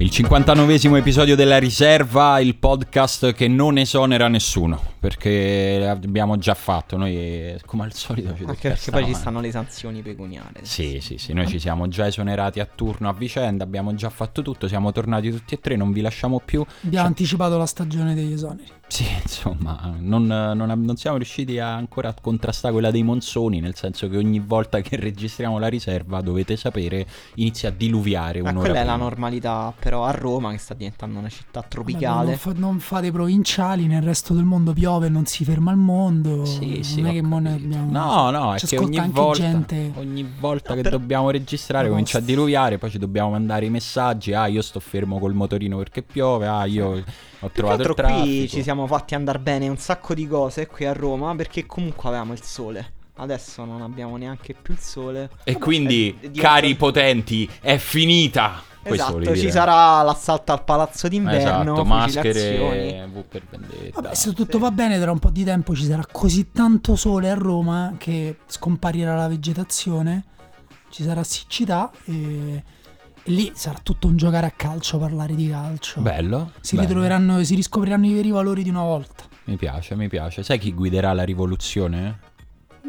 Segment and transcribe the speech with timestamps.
[0.00, 6.96] Il 59esimo episodio della riserva, il podcast che non esonera nessuno, perché l'abbiamo già fatto,
[6.96, 10.60] noi come al solito ci Anche perché poi ci stanno le sanzioni pecuniarie.
[10.62, 14.40] Sì, sì, sì, noi ci siamo già esonerati a turno a vicenda, abbiamo già fatto
[14.40, 16.64] tutto, siamo tornati tutti e tre, non vi lasciamo più.
[16.84, 18.77] Abbiamo anticipato la stagione degli esoneri.
[18.88, 23.74] Sì, insomma, non, non, non, siamo riusciti a ancora a contrastare quella dei monsoni, nel
[23.76, 28.66] senso che ogni volta che registriamo la riserva, dovete sapere, inizia a diluviare Ma un'ora
[28.66, 28.94] quella prima.
[28.94, 32.06] è la normalità però a Roma, che sta diventando una città tropicale.
[32.14, 35.76] Vabbè, non, fa- non fate provinciali, nel resto del mondo piove, non si ferma il
[35.76, 36.44] mondo.
[36.46, 37.66] Sì, sì, non è ho che mo ne capito.
[37.66, 37.90] abbiamo...
[37.92, 41.30] No, no, è Ci che ascolta ogni anche volta, gente- ogni volta che per- dobbiamo
[41.30, 45.18] registrare Ma comincia a diluviare, poi ci dobbiamo mandare i messaggi, ah io sto fermo
[45.18, 47.04] col motorino perché piove, ah io
[47.40, 48.22] ho trovato il traffico.
[48.24, 52.08] qui ci siamo fatti andare bene un sacco di cose qui a Roma perché comunque
[52.08, 52.92] avevamo il sole.
[53.20, 55.30] Adesso non abbiamo neanche più il sole.
[55.44, 58.62] E quindi, è diventato- cari potenti, è finita!
[58.80, 59.50] Questo Esatto, ci dire.
[59.50, 64.00] sarà l'assalto al palazzo d'inverno, Esatto, maschere, V per vendetta.
[64.00, 67.28] Vabbè, se tutto va bene, tra un po' di tempo ci sarà così tanto sole
[67.28, 70.24] a Roma che scomparirà la vegetazione,
[70.90, 72.62] ci sarà siccità e
[73.28, 76.00] lì sarà tutto un giocare a calcio, parlare di calcio.
[76.00, 76.52] Bello.
[76.60, 76.88] si bello.
[76.88, 79.24] ritroveranno, si riscopriranno i veri valori di una volta.
[79.44, 80.42] Mi piace, mi piace.
[80.42, 82.18] Sai chi guiderà la rivoluzione?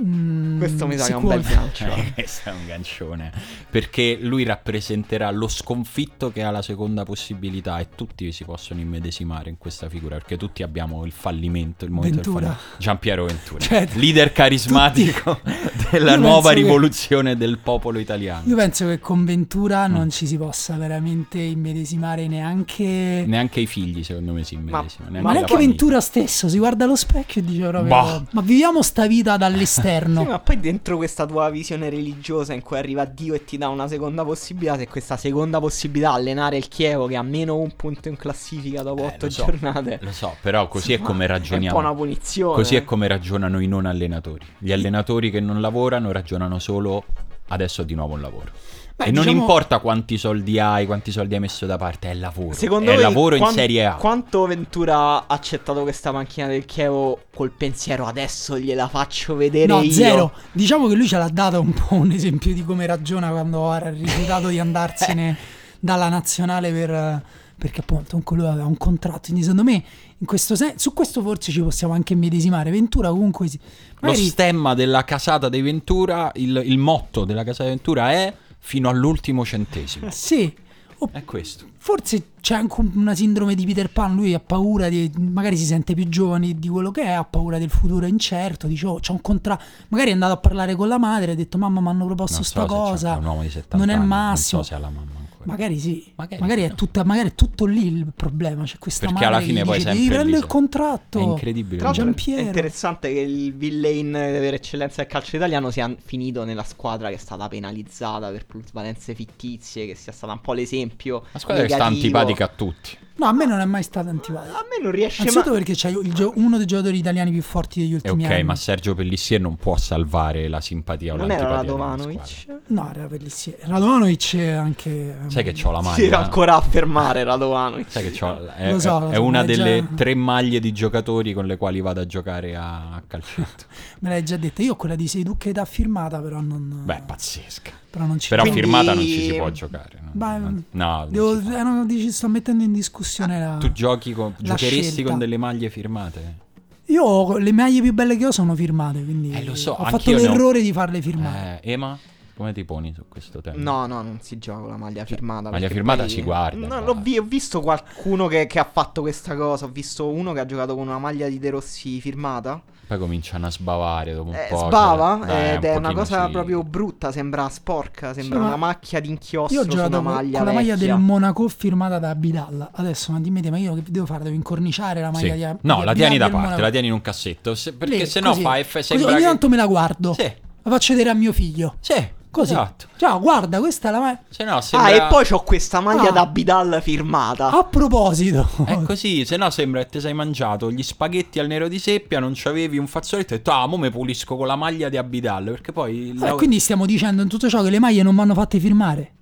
[0.02, 1.86] Mm, Questo mi sa che è un bel gancio.
[2.00, 3.32] Eh, questo è un gancione.
[3.70, 9.50] Perché lui rappresenterà lo sconfitto che ha la seconda possibilità e tutti si possono immedesimare
[9.50, 10.16] in questa figura.
[10.16, 12.40] Perché tutti abbiamo il fallimento, il momento Ventura.
[12.40, 12.78] del fallimento.
[12.82, 15.42] Giampiero Ventura, Cioè, leader carismatico
[15.92, 18.48] della Io nuova penso che- rivoluzione del popolo italiano.
[18.48, 19.92] Io penso che con Ventura Mm.
[19.94, 23.24] non ci si possa veramente immedesimare neanche...
[23.28, 25.12] Neanche i figli, secondo me, si immedesimano.
[25.22, 25.68] Ma neanche famiglia.
[25.70, 28.24] Ventura stesso si guarda allo specchio e dice proprio: Bah.
[28.32, 29.88] Ma viviamo sta vita dall'esterno.
[30.24, 33.70] Sì, ma poi dentro questa tua visione religiosa in cui arriva Dio e ti dà
[33.70, 38.08] una seconda possibilità, se questa seconda possibilità allenare il Chievo che ha meno un punto
[38.10, 40.00] in classifica dopo Eh, otto so, giornate.
[40.02, 41.76] Lo so, però così è Insomma, come È un ragioniamo.
[41.80, 42.56] po' una punizione.
[42.56, 44.46] Così è come ragionano i non allenatori.
[44.58, 47.04] Gli allenatori che non lavorano ragionano solo
[47.48, 48.52] adesso di nuovo un lavoro.
[49.00, 52.14] Beh, e non diciamo- importa quanti soldi hai, quanti soldi hai messo da parte, è
[52.14, 52.54] lavoro.
[52.54, 53.94] Secondo è voi lavoro quan- in Serie A.
[53.96, 59.82] Quanto Ventura ha accettato questa panchina del Chievo col pensiero adesso gliela faccio vedere No,
[59.82, 59.92] io?
[59.92, 60.34] zero.
[60.52, 63.78] Diciamo che lui ce l'ha dato un po' un esempio di come ragiona quando ha
[63.90, 65.38] rifiutato di andarsene
[65.80, 67.24] dalla nazionale per,
[67.58, 69.20] perché appunto comunque lui aveva un contratto.
[69.28, 69.82] Quindi secondo me
[70.18, 72.70] in questo sen- su questo forse ci possiamo anche medesimare.
[72.70, 73.58] Ventura comunque si-
[74.02, 78.34] Lo magari- stemma della casata dei Ventura, il, il motto della casata dei Ventura è
[78.60, 80.10] fino all'ultimo centesimo.
[80.12, 80.54] Sì.
[81.02, 81.66] O È questo.
[81.78, 85.64] forse c'è anche un- una sindrome di Peter Pan, lui ha paura di, magari si
[85.64, 89.14] sente più giovane di quello che è, ha paura del futuro incerto, dice oh c'è
[89.14, 92.06] un contratto, magari è andato a parlare con la madre, ha detto mamma mi hanno
[92.06, 94.60] proposto Non sta so c'è- cosa, è un uomo di 70 non è il massimo.
[94.62, 95.19] Non so se ha la mamma.
[95.44, 96.76] Magari sì, Magari magari, è, no.
[96.76, 98.64] tutta- magari è tutto lì il problema.
[98.64, 101.20] C'è questa Perché alla fine che poi dice, sempre lì il contratto.
[101.20, 101.78] È incredibile.
[101.78, 102.42] Tra l'altro Giampiero.
[102.42, 107.16] è interessante che il villain per eccellenza del calcio italiano sia finito nella squadra che
[107.16, 111.24] è stata penalizzata per plusvalenze fittizie, che sia stata un po' l'esempio.
[111.32, 112.18] La squadra che sta negativo.
[112.18, 112.98] antipatica a tutti.
[113.20, 114.56] No, a me non è mai stata antipatico.
[114.56, 115.58] A me non riesce Anzitutto mai.
[115.60, 118.44] perché c'è il gio- uno dei giocatori italiani più forti degli E ultimi ok, anni.
[118.44, 122.16] ma Sergio Pellissier non può salvare la simpatia o Non era l'antipatia della squadra.
[122.24, 122.62] Radovanovic?
[122.68, 123.58] No, era Pellissier.
[123.62, 125.18] Radovanovic è anche...
[125.28, 125.96] Sai che c'ho la maglia?
[125.96, 127.92] Si era ancora a fermare Radovanovic.
[127.92, 130.72] Sai che c'ho, è, Lo so, lo è so, una delle già- tre maglie di
[130.72, 133.66] giocatori con le quali vado a giocare a, a calcetto.
[134.00, 134.62] Me l'hai già detto.
[134.62, 136.84] Io ho quella di Seiduc età firmata, però non...
[136.86, 137.72] Beh, pazzesca.
[137.90, 140.00] Però non ci Però Quindi- firmata non ci si può giocare.
[140.02, 143.58] No, Beh, no, Devo, eh, no, dici, sto mettendo in discussione la...
[143.60, 145.10] Tu giochi con, la giocheresti scelta.
[145.10, 146.48] con delle maglie firmate?
[146.86, 149.86] Io ho- le maglie più belle che ho sono firmate, quindi Eh, lo so, ho
[149.86, 151.60] fatto ne ho- l'errore di farle firmate.
[151.62, 151.96] Eh, Ema,
[152.36, 153.62] come ti poni su questo tema?
[153.62, 155.52] No, no, non si gioca con la maglia firmata.
[155.52, 159.36] maglia firmata poi- si guarda, No, vi- ho visto qualcuno che, che ha fatto questa
[159.36, 159.66] cosa.
[159.66, 162.60] Ho visto uno che ha giocato con una maglia di De Rossi firmata.
[162.90, 164.66] Poi cominciano a sbavare dopo un Eh, po'.
[164.66, 166.32] sbava cioè, ed un è una cosa sì.
[166.32, 167.12] proprio brutta.
[167.12, 168.16] Sembra sporca.
[168.16, 170.48] Sembra Sì, ma una macchia di inchiostro Io ho su giocato una con, maglia con
[170.48, 172.68] la maglia del Monaco firmata da Abidal.
[172.74, 174.24] Adesso ma dimmi ma io che devo fare?
[174.24, 175.38] Devo incorniciare la maglia Sì.
[175.38, 176.62] di Ab- No, la tieni da parte, Monaco.
[176.62, 177.54] la tieni in un cassetto.
[177.54, 178.42] se- perché Lì, se no così.
[178.42, 179.24] fa F Così sembra ogni che...
[179.26, 180.14] tanto me la guardo.
[180.14, 180.24] Sì,
[180.64, 181.76] La faccio vedere a mio figlio.
[181.82, 181.94] sì,
[182.32, 182.52] Così.
[182.54, 182.86] esatto.
[182.98, 184.20] Ciao, guarda, questa è la maglia.
[184.30, 184.90] Se no Ah, sembra...
[184.92, 186.12] e poi c'ho questa maglia Ah.
[186.12, 187.50] da Bidal firmata.
[187.50, 191.68] A proposito, È così, se no sembra che ti sei mangiato gli spaghetti al nero
[191.68, 194.56] di seppia, non c'avevi un fazzoletto e hai detto, ah, mo me pulisco con la
[194.56, 196.10] maglia di Abidal, perché poi...
[196.10, 199.14] Eh, la- quindi stiamo dicendo in tutto ciò che le maglie non vanno fatte firmare.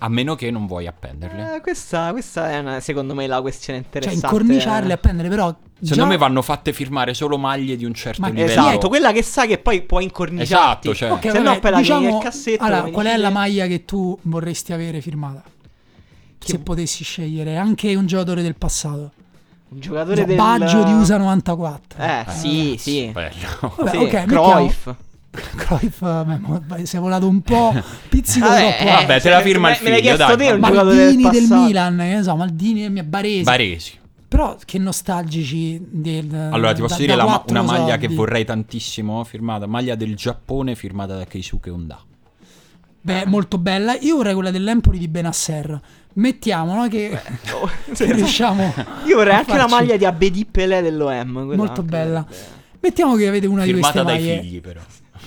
[0.00, 1.56] A meno che non vuoi appenderle.
[1.56, 4.26] Eh, questa, questa è una- secondo me la questione Cioè, interessante.
[4.26, 5.54] incorniciarle, appendere, però.
[5.80, 8.50] Secondo già- me vanno fatte firmare solo maglie di un certo Ma- livello.
[8.50, 10.90] Esatto, quella che sa che poi può incorniciarti.
[10.90, 11.10] Esatto, cioè.
[11.12, 13.66] Ok, Se no, vabbè, poi la diciamo, nel cassetto, Allora, qual è dici la maglia
[13.66, 15.42] che tu vorresti avere firmata?
[16.38, 19.12] Che- Se potessi scegliere anche un giocatore del passato.
[19.68, 20.36] Un giocatore del...
[20.36, 22.02] Baggio di USA 94.
[22.02, 23.10] Eh, sì, sì.
[23.12, 23.74] Bello.
[23.76, 24.72] Vabbè, Sì, ok, mettiamo-
[25.56, 26.82] Cruyff.
[26.84, 27.74] Si è volato un po'.
[28.08, 28.90] Pizzico Vabbè, troppo.
[28.90, 28.94] eh.
[28.94, 31.42] Vabbè, te la me- firma me- il me figlio, chiesto dai, te, del Maldini del,
[31.42, 31.60] passato.
[31.62, 33.42] Milan, che ne so, Maldini del Baresi.
[33.42, 33.92] Baresi.
[34.28, 38.06] Però che nostalgici del Allora, ti posso da- dire da la una maglia soldi.
[38.08, 39.66] che vorrei tantissimo firmata.
[39.66, 41.98] Maglia del Giappone firmata da Keisuke Honda.
[43.00, 43.96] Beh, molto bella.
[44.00, 45.80] Io vorrei quella dell'Empoli di Benasser.
[46.14, 47.10] Mettiamo no, che
[47.52, 48.72] Oh, che riusciamo.
[49.06, 51.52] Io vorrei anche la farci- maglia di Abedi Pelé dell'OM.
[51.54, 52.26] Molto bella.
[52.28, 54.42] sarebbe- Mettiamo che avete una Firmata di dai queste maglie.
[54.42, 54.80] figli, però.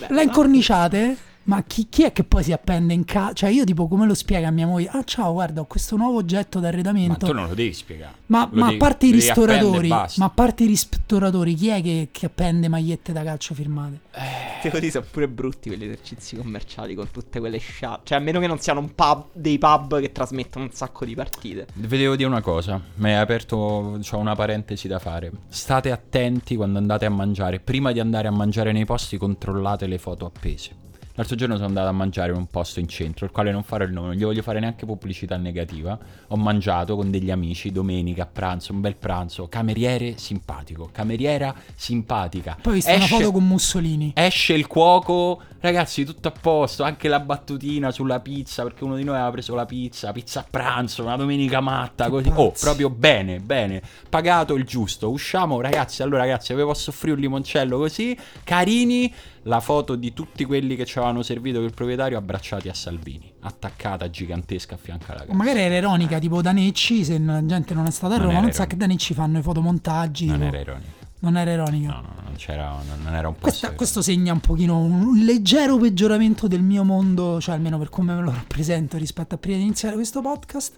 [0.07, 1.17] La incorniciate?
[1.49, 3.33] Ma chi, chi è che poi si appende in casa?
[3.33, 4.87] Cioè, io tipo, come lo spiega a mia moglie?
[4.89, 7.25] Ah, ciao, guarda, ho questo nuovo oggetto Ma d'arredamento.
[7.25, 8.13] tu non lo devi spiegare.
[8.27, 12.09] Ma, ma a devi- parte i ristoratori, ma a parte i ristoratori, chi è che,
[12.11, 13.99] che appende magliette da calcio firmate?
[14.61, 18.01] Te così sono pure brutti quegli esercizi commerciali con tutte quelle sciarpe.
[18.03, 21.15] Cioè, a meno che non siano un pub, dei pub che trasmettono un sacco di
[21.15, 21.65] partite.
[21.73, 25.31] Vedevo dire una cosa, mi hai aperto c'ho una parentesi da fare.
[25.47, 27.59] State attenti quando andate a mangiare.
[27.59, 30.78] Prima di andare a mangiare nei posti, controllate le foto appese.
[31.19, 33.83] L'altro giorno sono andato a mangiare in un posto in centro, il quale non farò
[33.83, 35.99] il nome, non gli voglio fare neanche pubblicità negativa.
[36.27, 39.49] Ho mangiato con degli amici domenica a pranzo, un bel pranzo.
[39.49, 42.57] Cameriere simpatico, cameriera simpatica.
[42.61, 44.13] Poi ho visto una Esce- foto con Mussolini.
[44.15, 46.83] Esce il cuoco, ragazzi, tutto a posto.
[46.83, 50.45] Anche la battutina sulla pizza, perché uno di noi aveva preso la pizza, pizza a
[50.49, 52.31] pranzo, una domenica matta, Che così.
[52.33, 53.81] Oh, proprio bene, bene.
[54.09, 55.09] Pagato il giusto.
[55.09, 56.01] Usciamo, ragazzi.
[56.03, 59.13] Allora, ragazzi, vi posso offrire un limoncello così, carini.
[59.43, 64.09] La foto di tutti quelli che ci avevano servito il proprietario abbracciati a Salvini, attaccata
[64.09, 65.33] gigantesca a fianco alla casa.
[65.33, 68.41] Magari era ironica, tipo Danecci, se la gente non è stata a Non Roma, era
[68.43, 68.75] non sa ironica.
[68.75, 70.25] che Danecci fanno i fotomontaggi.
[70.25, 70.98] Non tipo- era ironico.
[71.19, 71.91] Non era ironica.
[71.91, 73.75] No, no, non c'era, non, era un po' serio.
[73.75, 78.21] questo segna un pochino un leggero peggioramento del mio mondo, cioè almeno per come me
[78.21, 80.75] lo rappresento rispetto a prima di iniziare questo podcast.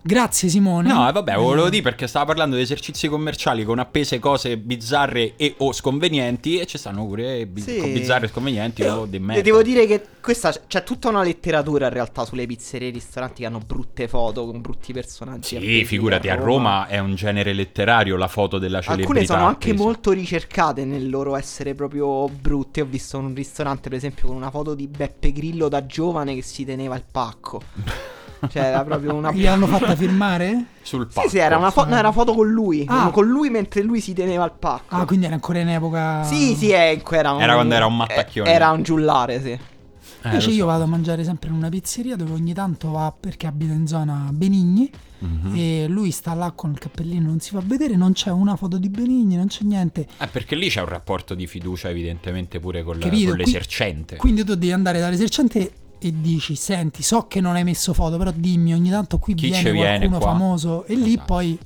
[0.00, 0.88] Grazie Simone.
[0.92, 4.56] No, eh, vabbè, volevo Eh, dire perché stava parlando di esercizi commerciali con appese cose
[4.56, 7.80] bizzarre e o sconvenienti e ci stanno pure bi- Sì.
[7.92, 9.42] bizzarre e sconvenienti o di merda.
[9.42, 13.40] devo dire che questa c'è tutta una letteratura in realtà sulle pizzerie e i ristoranti
[13.42, 15.58] che hanno brutte foto con brutti personaggi.
[15.60, 19.10] Sì, figurati, a Roma è un genere letterario la foto della celebrità.
[19.10, 19.82] Alcune sono anche appesa.
[19.84, 22.80] molto ricercate nel loro essere proprio brutte.
[22.82, 26.42] Ho visto un ristorante, per esempio, con una foto di Beppe Grillo da giovane che
[26.42, 27.60] si teneva il pacco.
[28.48, 29.32] Cioè, era proprio una.
[29.32, 30.64] Gliel'hanno fatta firmare?
[30.82, 31.28] sul Sì, pacco.
[31.28, 32.84] sì, era una, fo- no, era foto con lui.
[32.88, 33.10] Ah.
[33.10, 34.94] Con lui mentre lui si teneva il pacco.
[34.94, 36.22] Ah, quindi era ancora in epoca.
[36.24, 38.50] Sì, sì, ecco, era un, Era quando era un mattacchione.
[38.50, 39.50] eh, Era un giullare, sì.
[39.50, 40.66] Eh, Invece io so.
[40.66, 44.28] vado a mangiare sempre in una pizzeria dove ogni tanto va perché abita in zona
[44.32, 45.52] Benigni Mhm.
[45.56, 48.78] e lui sta là con il cappellino, non si fa vedere, non c'è una foto
[48.78, 50.06] di Benigni, non c'è niente.
[50.18, 53.28] Eh, perché lì c'è un rapporto di fiducia evidentemente pure col, Capito?
[53.30, 54.16] con Qui- l'esercente.
[54.16, 55.70] Quindi tu devi andare dall'esercente
[56.00, 59.48] e dici, senti, so che non hai messo foto, però dimmi, ogni tanto qui Chi
[59.48, 61.24] viene viene qualcuno qua?" famoso e lì Esatto.
[61.26, 61.58] poi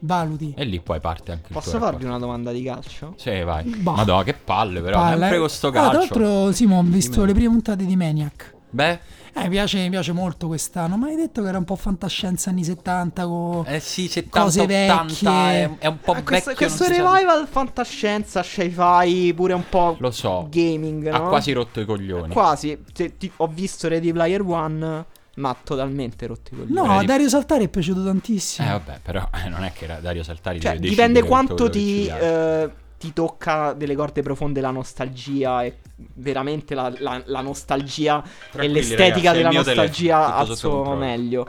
[0.00, 0.54] valuti.
[0.56, 2.06] E lì poi parte anche Posso farvi rapporto.
[2.06, 3.14] una domanda di calcio?
[3.16, 3.64] Sì, vai.
[3.64, 3.92] Bah.
[3.92, 5.98] Madonna, che palle però, Palle, sempre con sto Ah, tra calcio.
[5.98, 7.26] l'altro, Simo, ho visto Dimmi.
[7.26, 8.54] le prime puntate di Maniac.
[8.72, 8.98] Beh,
[9.32, 10.96] Eh, mi piace, mi piace molto quest'anno.
[10.96, 13.64] Ma hai detto che era un po' fantascienza anni 70 con...
[13.66, 15.28] eh sì, 70, Cose 80 vecchie.
[15.28, 16.66] è, è un po' Ah, questo vecchio.
[16.66, 21.28] questo revival fantascienza, sci-fi, pure un po' Lo so, gaming, ha no?
[21.28, 22.32] quasi rotto i coglioni.
[22.32, 22.76] Quasi.
[22.92, 25.04] Cioè, ti- ho visto Ready Player One,
[25.36, 26.72] ma totalmente rotto i coglioni.
[26.88, 28.66] No, a Dario Saltari è piaciato tantissimo.
[28.68, 32.68] Eh vabbè, però eh, non è che era Dario Saltari Cioè, dipende quanto ti, eh,
[33.00, 39.32] ti tocca delle corde profonde la nostalgia e veramente la, la- la nostalgia e l'estetica
[39.32, 40.98] ragazzi, della nostalgia al suo controllo.
[40.98, 41.48] meglio.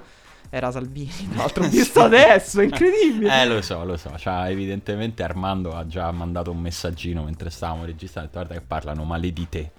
[0.49, 3.41] Era Salvini, tra l'altro visto adesso, è incredibile.
[3.41, 4.17] Eh, lo so, lo so.
[4.17, 8.29] Cioè, evidentemente Armando ha già mandato un messaggino mentre stavamo registrando.
[8.31, 9.71] Guarda che parlano male di te.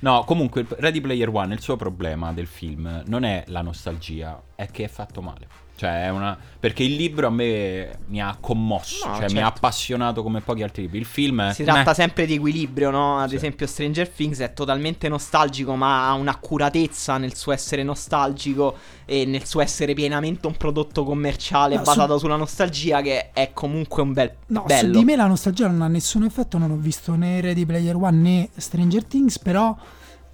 [0.00, 4.70] No, comunque, Ready Player One, il suo problema del film non è la nostalgia, è
[4.70, 5.48] che è fatto male.
[5.76, 6.36] Cioè, è una.
[6.58, 9.44] Perché il libro a me mi ha commosso, No, cioè mi certo.
[9.44, 10.98] ha appassionato come pochi altri libri.
[10.98, 11.50] Il film.
[11.52, 11.94] Si tratta meh.
[11.94, 13.18] sempre di equilibrio, no?
[13.20, 13.34] Ad Sì.
[13.36, 19.44] esempio, Stranger Things è totalmente nostalgico, ma ha un'accuratezza nel suo essere nostalgico e nel
[19.44, 24.12] suo essere pienamente un prodotto commerciale No, su- basato sulla nostalgia, che è comunque un
[24.14, 24.98] bel No, su bello.
[24.98, 28.16] di me la nostalgia non ha nessun effetto, non ho visto né Ready Player One
[28.16, 29.76] né Stranger Things, però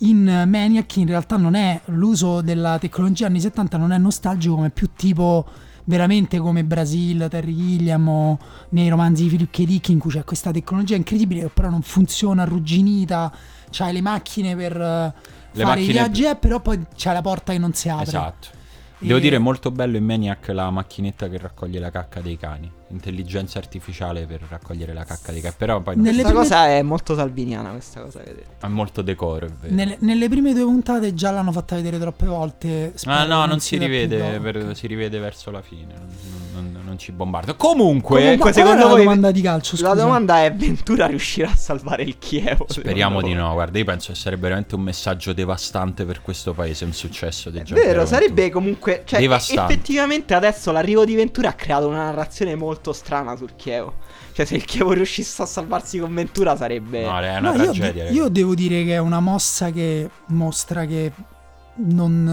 [0.02, 4.70] in Maniac in realtà non è l'uso della tecnologia anni 70 non è nostalgico, è
[4.70, 5.44] più tipo
[5.84, 8.38] veramente come Brasil, Terry Gilliam o
[8.70, 9.64] nei romanzi di Philip K.
[9.64, 13.32] Dick in cui c'è questa tecnologia incredibile che però non funziona, arrugginita,
[13.70, 15.12] c'hai le macchine per eh,
[15.52, 18.04] Le fare i macchine- viaggi, eh, però poi c'è la porta che non si apre.
[18.04, 18.48] Esatto.
[18.98, 22.70] Devo E- dire molto bello in Maniac la macchinetta che raccoglie la cacca dei cani.
[22.92, 25.54] Intelligenza artificiale per raccogliere la cacca dei cani.
[25.56, 28.66] Però poi non- Nelle Questa prime- cosa è molto salviniana, questa cosa che hai detto.
[28.66, 29.74] ha molto decoro, è vero.
[29.74, 32.92] Nelle, nelle prime due puntate già l'hanno fatta vedere troppe volte.
[32.94, 34.42] spero Ah no, non si più rivede, dopo.
[34.42, 36.08] per- si rivede verso la fine, non,
[36.72, 37.54] non- non ci bombarda.
[37.54, 39.76] Comunque, Comunque, Qual secondo era la voi- domanda di calcio?
[39.82, 40.02] La scusa?
[40.02, 42.66] domanda è: Ventura riuscirà a salvare il Chievo?
[42.68, 43.52] speriamo di no.
[43.54, 47.62] Guarda, io penso che sarebbe veramente un messaggio devastante per questo paese, un successo del
[47.62, 49.02] È vero, sarebbe comunque.
[49.06, 49.72] Cioè, Devastante.
[49.72, 53.94] effettivamente adesso l'arrivo di Ventura ha creato una narrazione molto strana sul Chievo.
[54.32, 57.04] Cioè, se il Chievo riuscisse a salvarsi con Ventura sarebbe.
[57.04, 58.10] No, è una No, io, tragedia.
[58.10, 61.12] io devo dire che è una mossa che mostra che
[61.74, 62.24] non,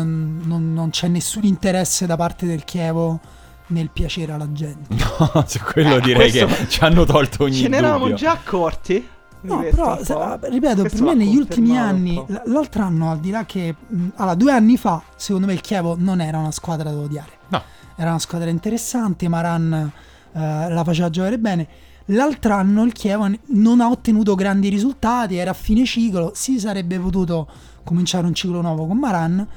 [0.44, 3.20] non- non c'è nessun interesse da parte del Chievo
[3.68, 4.96] nel piacere alla gente.
[5.34, 8.16] No, su quello Eh, direi questo- che ci hanno tolto ogni Ce ne eravamo dubbio.
[8.16, 9.08] già accorti?
[9.42, 13.30] No, però, sa- ripeto, Questo per me negli ultimi anni, l- l'altro anno, al di
[13.30, 13.74] là che...
[13.88, 17.32] mh, Allora, due anni fa, secondo me il Chievo non era una squadra da odiare.
[17.48, 17.62] No.
[17.96, 19.90] Era una squadra interessante, Maran
[20.34, 21.68] eh, la faceva giocare bene.
[22.06, 26.98] L'altro anno il Chievo non ha ottenuto grandi risultati, era a fine ciclo, si sarebbe
[27.00, 27.48] potuto
[27.84, 29.48] cominciare un ciclo nuovo con Maran,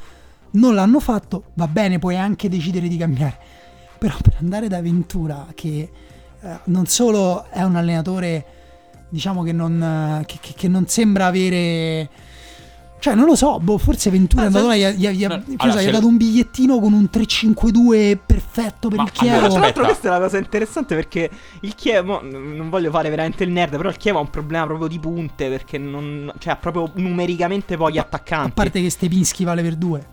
[0.53, 3.39] non l'hanno fatto, va bene, puoi anche decidere di cambiare.
[3.99, 5.91] Però per andare da Ventura, che
[6.41, 8.45] eh, non solo è un allenatore,
[9.09, 12.31] diciamo che non, eh, che- che non sembra avere...
[13.03, 15.25] Cioè, non lo so, boh, forse Ventura Ah, è andato se- là, gli, ha- gli
[15.25, 18.89] ha- No, che ne so, allora, gli ha dato un bigliettino con un 352 perfetto
[18.89, 19.53] per Ma il allora, Chievo.
[19.55, 21.31] Tra l'altro questa è una cosa interessante perché
[21.63, 24.87] il Chievo, non voglio fare veramente il nerd, però il Chievo ha un problema proprio
[24.87, 28.53] di punte perché non, cioè ha proprio numericamente pochi A attaccanti.
[28.55, 30.07] parte che Stepinski vale per due.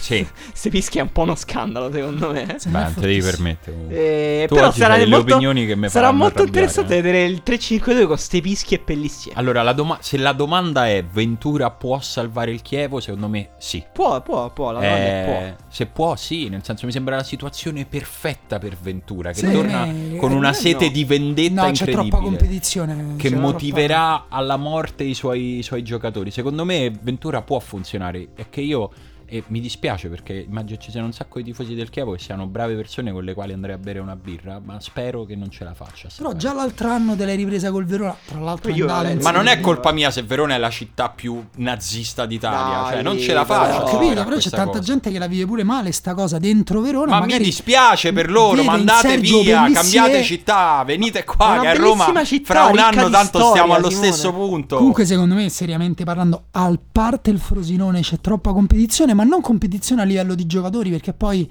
[0.00, 0.26] Sì.
[0.52, 2.56] Se fischi è un po' uno scandalo secondo me.
[2.66, 3.76] Beh, te devi permettere.
[3.88, 7.02] Eh, Tu però sarà molto, opinioni che mi sarà faranno molto interessante eh.
[7.02, 9.36] vedere il 3-5-2 con Stepischi e Pellissier.
[9.36, 13.84] Allora, la doma- se la domanda è Ventura può salvare il Chievo, secondo me sì.
[13.92, 17.22] Può, può, può, la domanda è Eh, se può, sì, nel senso mi sembra la
[17.22, 20.90] situazione perfetta per Ventura, che Sì, torna eh, con una eh, sete no.
[20.92, 22.36] di vendetta No, c'è troppa incredibile.
[22.38, 23.14] competizione.
[23.16, 26.30] Che c'è troppa- motiverà alla morte i suoi, i suoi giocatori.
[26.30, 28.28] Secondo me Ventura può funzionare.
[28.34, 28.90] È che io.
[29.30, 32.46] E mi dispiace perché immagino ci siano un sacco di tifosi del Chievo che siano
[32.46, 34.58] brave persone con le quali andrei a bere una birra.
[34.64, 36.08] Ma spero che non ce la faccia.
[36.16, 38.16] Però già l'altro anno te l'hai ripresa col Verona.
[38.24, 41.10] Tra l'altro, Io, andava in Ma non è colpa mia se Verona è la città
[41.10, 42.82] più nazista d'Italia.
[42.82, 43.82] Dai, cioè, non ce la faccio.
[43.82, 44.80] Ho capito, però c'è tanta cosa.
[44.80, 47.10] gente che la vive pure male sta cosa dentro Verona.
[47.10, 51.66] Ma magari mi dispiace per loro, ma andate via, Pellissier- cambiate città, venite qua che
[51.66, 54.06] a Roma città, fra un anno tanto storia, stiamo allo Simone.
[54.06, 54.76] stesso punto.
[54.76, 60.02] Comunque, secondo me, seriamente parlando, al parte il Frosinone c'è troppa competizione, ma non competizione
[60.02, 61.50] a livello di giocatori, perché poi,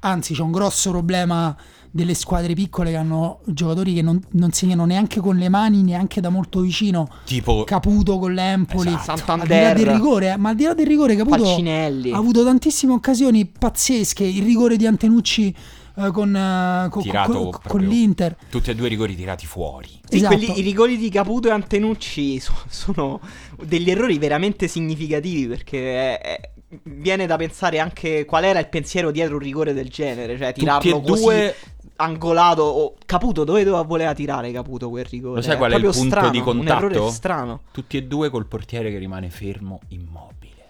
[0.00, 1.56] anzi, c'è un grosso problema
[1.92, 6.20] delle squadre piccole che hanno giocatori che non, non segnano neanche con le mani, neanche
[6.20, 7.06] da molto vicino.
[7.24, 9.12] tipo Caputo con l'Empoli, Esatto.
[9.12, 9.76] al di là Santander.
[9.76, 12.10] del rigore, eh, ma al di là del rigore, Caputo Falcinelli.
[12.10, 14.24] ha avuto tantissime occasioni pazzesche.
[14.24, 15.54] Il rigore di Antenucci
[15.96, 18.36] eh, con, eh, con- l'Inter.
[18.50, 19.88] tutti e due i rigori tirati fuori.
[20.08, 20.36] Sì, Esatto.
[20.36, 23.20] quelli- i rigori di Caputo e Antenucci so- sono
[23.64, 26.50] degli errori veramente significativi perché è-
[26.82, 30.60] viene da pensare anche qual era il pensiero dietro un rigore del genere, cioè Tutti
[30.60, 31.54] tirarlo e così due
[31.96, 35.36] angolato o Caputo dove doveva voleva tirare Caputo quel rigore?
[35.36, 36.86] Lo sai qual è il proprio punto strano, di Un contatto?
[36.86, 37.60] errore strano.
[37.70, 40.64] tutti e due col portiere che rimane fermo immobile.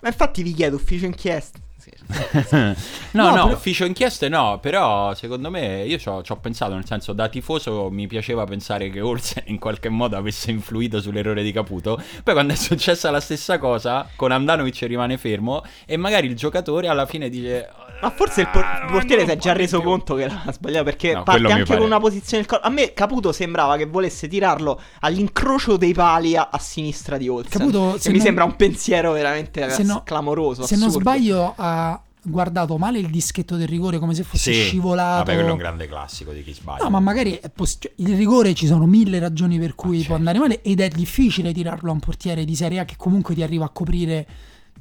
[0.00, 1.58] Ma infatti vi chiedo ufficio inchiesta.
[1.80, 1.90] Sì.
[2.52, 2.74] no,
[3.12, 6.74] No, no, però- ufficio inchieste no, però secondo me io ci ho ci ho pensato,
[6.74, 11.42] nel senso da tifoso mi piaceva pensare che Olsen in qualche modo avesse influito sull'errore
[11.42, 16.26] di Caputo, poi quando è successa la stessa cosa con Andanovic rimane fermo e magari
[16.26, 17.68] il giocatore alla fine dice
[18.02, 19.88] Ma forse il, por- "Ah, il non portiere si è già reso più".
[19.88, 22.66] conto che l'ha sbagliato perché No, parte mi anche con una posizione del corpo.
[22.66, 27.50] A me Caputo sembrava che volesse tirarlo all'incrocio dei pali a, a sinistra di Olsen.
[27.58, 30.64] Caputo, se mi non- sembra un pensiero veramente se no- clamoroso.
[30.66, 31.08] Se non assurdo.
[31.10, 35.24] sbaglio, ha guardato male il dischetto del rigore come se fosse Sì, scivolato.
[35.24, 36.84] Vabbè, quello è un grande classico di chi sbaglia.
[36.84, 40.06] No, ma magari è poss- cioè, il rigore ci sono mille ragioni per cui certo.
[40.08, 43.34] può andare male ed è difficile tirarlo a un portiere di Serie A che comunque
[43.34, 44.26] ti arriva a coprire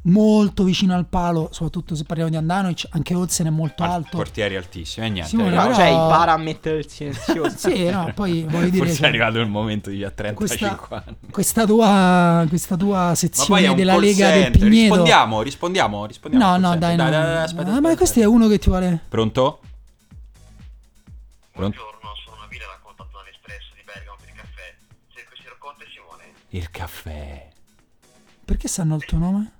[0.09, 4.17] molto vicino al palo, soprattutto se parliamo di Andanovic, anche Olsen è molto Al- alto.
[4.17, 5.29] portieri altissimi e niente.
[5.29, 7.57] Simone, No, però- Cioè, impara a mettere il silenzioso.
[7.69, 11.17] Sì, no, poi voglio dire Forse è arrivato il momento di a 35 Questa- anni.
[11.31, 14.61] questa tua, questa tua Ma sezione della Lega del center.
[14.61, 16.45] Pigneto Rispondiamo, rispondiamo, rispondiamo.
[16.45, 17.09] No, no, dai, center.
[17.09, 17.17] no.
[17.17, 17.95] aspetta, Ah, aspetta, ma aspetta.
[17.97, 19.59] questo è uno che ti vuole Pronto?
[21.51, 21.77] Pronto?
[21.77, 24.75] Buongiorno, sono Nabila da contatto dall'Espresso di Bergamo per il caffè.
[25.13, 26.23] Cerco il signor Conte Simone.
[26.49, 27.47] Il caffè.
[28.45, 29.51] Perché sanno il tuo nome?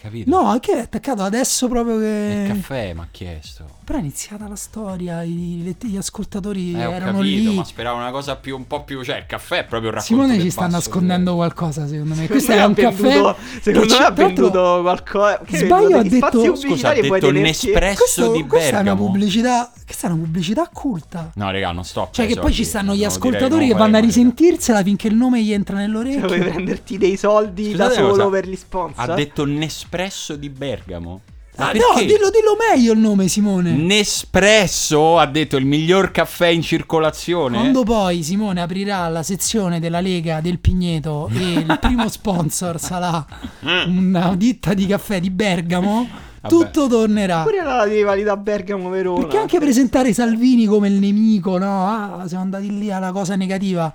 [0.00, 0.30] Capito?
[0.30, 2.44] No, che è attaccato adesso proprio Il che...
[2.48, 3.76] caffè mi ha chiesto.
[3.84, 7.56] Però è iniziata la storia, i- gli ascoltatori Eh, erano capito, lì.
[7.56, 9.02] ma speravo una cosa più, un po' più...
[9.02, 11.36] Cioè, il caffè è proprio il racconto Simone del ci sta nascondendo livello.
[11.36, 12.26] qualcosa, secondo me.
[12.26, 13.60] Questo ha un venduto- caffè.
[13.62, 15.40] Secondo me ha venduto qualcosa.
[15.44, 19.72] Che Sbaglio, ha detto- Scusa, ha detto tenerti- Nespresso Questo- di questa è una pubblicità.
[19.84, 21.30] Questa è una pubblicità culta.
[21.36, 24.82] No, raga, non sto Cioè, che poi ci stanno gli ascoltatori che vanno a risentirsela
[24.82, 26.26] finché il nome gli entra Cioè, nell'orecchio.
[26.26, 29.10] vuoi prenderti dei soldi da solo cosa, per gli sponsor?
[29.10, 29.44] Ha detto
[29.90, 31.20] Nespresso di Bergamo.
[31.56, 33.72] Ma Ah, no, dillo, dillo meglio il nome, Simone.
[33.72, 37.56] Nespresso ha detto il miglior caffè in circolazione.
[37.58, 43.26] Quando poi Simone aprirà la sezione della Lega del Pigneto e il primo sponsor sarà
[43.62, 46.06] una ditta di caffè di Bergamo,
[46.42, 46.54] Vabbè.
[46.54, 47.42] tutto tornerà.
[47.42, 49.20] Pure la rivalità Bergamo-Verona.
[49.22, 51.86] Perché anche presentare Salvini come il nemico, no?
[51.88, 53.92] Ah, siamo andati lì alla cosa negativa.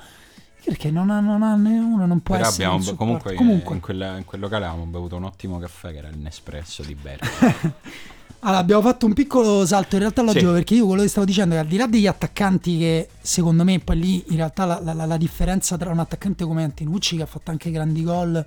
[0.64, 4.16] Perché non ha, non ha uno non può Però essere abbiamo comunque, Comunque, In, quel,
[4.20, 7.74] in quel locale avevamo bevuto un ottimo caffè che era il Nespresso di Bergamo.
[8.40, 10.54] allora, abbiamo fatto un piccolo salto in realtà logico Sì.
[10.54, 13.64] perché io quello che stavo dicendo è che al di là degli attaccanti che secondo
[13.66, 17.24] me poi lì in realtà la, la- la differenza tra un attaccante come Antenucci che
[17.24, 18.46] ha fatto anche grandi gol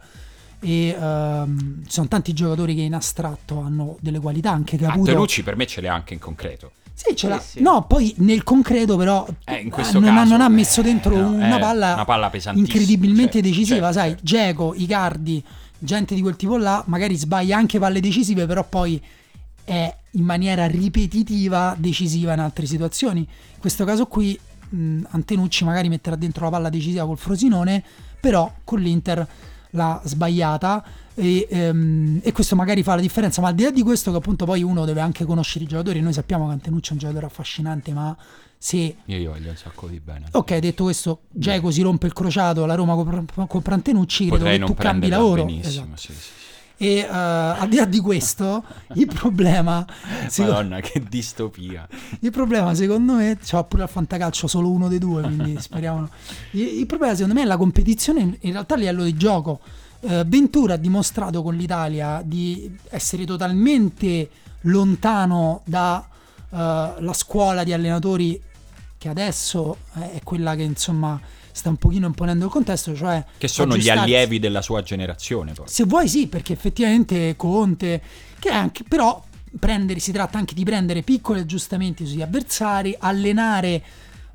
[0.61, 5.43] e ehm, ci sono tanti giocatori che in astratto hanno delle qualità anche Caputo Tenucci
[5.43, 6.71] per me ce l'ha anche in concreto.
[6.97, 7.39] Sì, ce l'ha.
[7.39, 7.63] Sì, sì.
[7.63, 9.63] no poi nel concreto però Eh, eh,
[9.93, 13.33] non, ha, caso, non ha eh, messo dentro no, una, eh, palla una palla incredibilmente
[13.35, 14.25] certo, decisiva certo, sai certo.
[14.25, 15.45] Geco, Icardi
[15.79, 19.01] gente di quel tipo là magari sbaglia anche palle decisive però poi
[19.63, 24.39] è in maniera ripetitiva decisiva in altre situazioni in questo caso qui
[24.71, 27.85] mh, Antenucci magari metterà dentro la palla decisiva col Frosinone
[28.19, 29.27] però con l'Inter
[29.71, 33.83] l'ha sbagliata e, ehm, e questo magari fa la differenza ma al di là di
[33.83, 36.93] questo che appunto poi uno deve anche conoscere i giocatori noi sappiamo che Antenucci è
[36.93, 38.17] un giocatore affascinante ma
[38.59, 40.27] se Io gli voglio un sacco di bene.
[40.33, 44.59] Ok, detto questo, Geco si rompe il crociato, la Roma compra, compra Antenucci, credo Potrei
[44.59, 45.45] che tu cambi lavoro.
[45.45, 45.95] benissimo.
[45.95, 45.97] Esatto.
[45.97, 46.31] Sì, sì.
[46.79, 48.63] E eh, al di là di questo,
[48.95, 49.87] il problema,
[50.29, 51.89] seco- Madonna, che distopia.
[52.21, 56.09] il problema secondo me, c'ha pure al fantacalcio solo uno dei due, quindi speriamo.
[56.51, 59.61] Il, il problema secondo me è la competizione in, realtà a livello di gioco.
[60.01, 64.29] Eh, Ventura ha dimostrato con l'Italia di essere totalmente
[64.63, 66.05] lontano dalla
[67.13, 68.41] scuola di allenatori
[68.99, 71.19] che adesso è quella che insomma
[71.57, 75.53] sta un pochino imponendo il contesto, cioè Che sono gli allievi della sua generazione.
[75.53, 75.67] Poi.
[75.67, 78.03] se vuoi sì, perché effettivamente Conte,
[78.39, 79.23] che è anche, però
[79.59, 83.83] prendere, si tratta anche di prendere piccoli aggiustamenti sugli avversari, allenare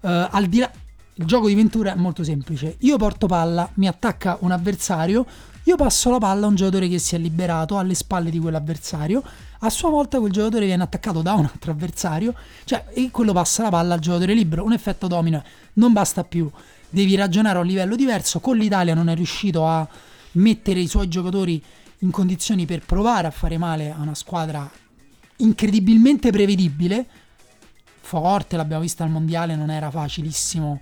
[0.02, 0.72] eh, al di là...
[1.16, 2.78] Il gioco di Ventura è molto semplice.
[2.80, 5.24] Io porto palla, mi attacca un avversario,
[5.64, 9.22] io passo la palla a un giocatore che si è liberato alle spalle di quell'avversario,
[9.60, 13.62] a sua volta quel giocatore viene attaccato da un altro avversario, cioè e quello passa
[13.64, 16.50] la palla al giocatore libero, un effetto domino, non basta più,
[16.92, 19.88] devi ragionare a un livello diverso, con l'Italia non è riuscito a
[20.34, 21.62] mettere i suoi giocatori
[22.00, 24.70] in condizioni per provare a fare male a una squadra
[25.38, 27.06] incredibilmente prevedibile,
[28.02, 30.82] forte, l'abbiamo vista al mondiale, non era facilissimo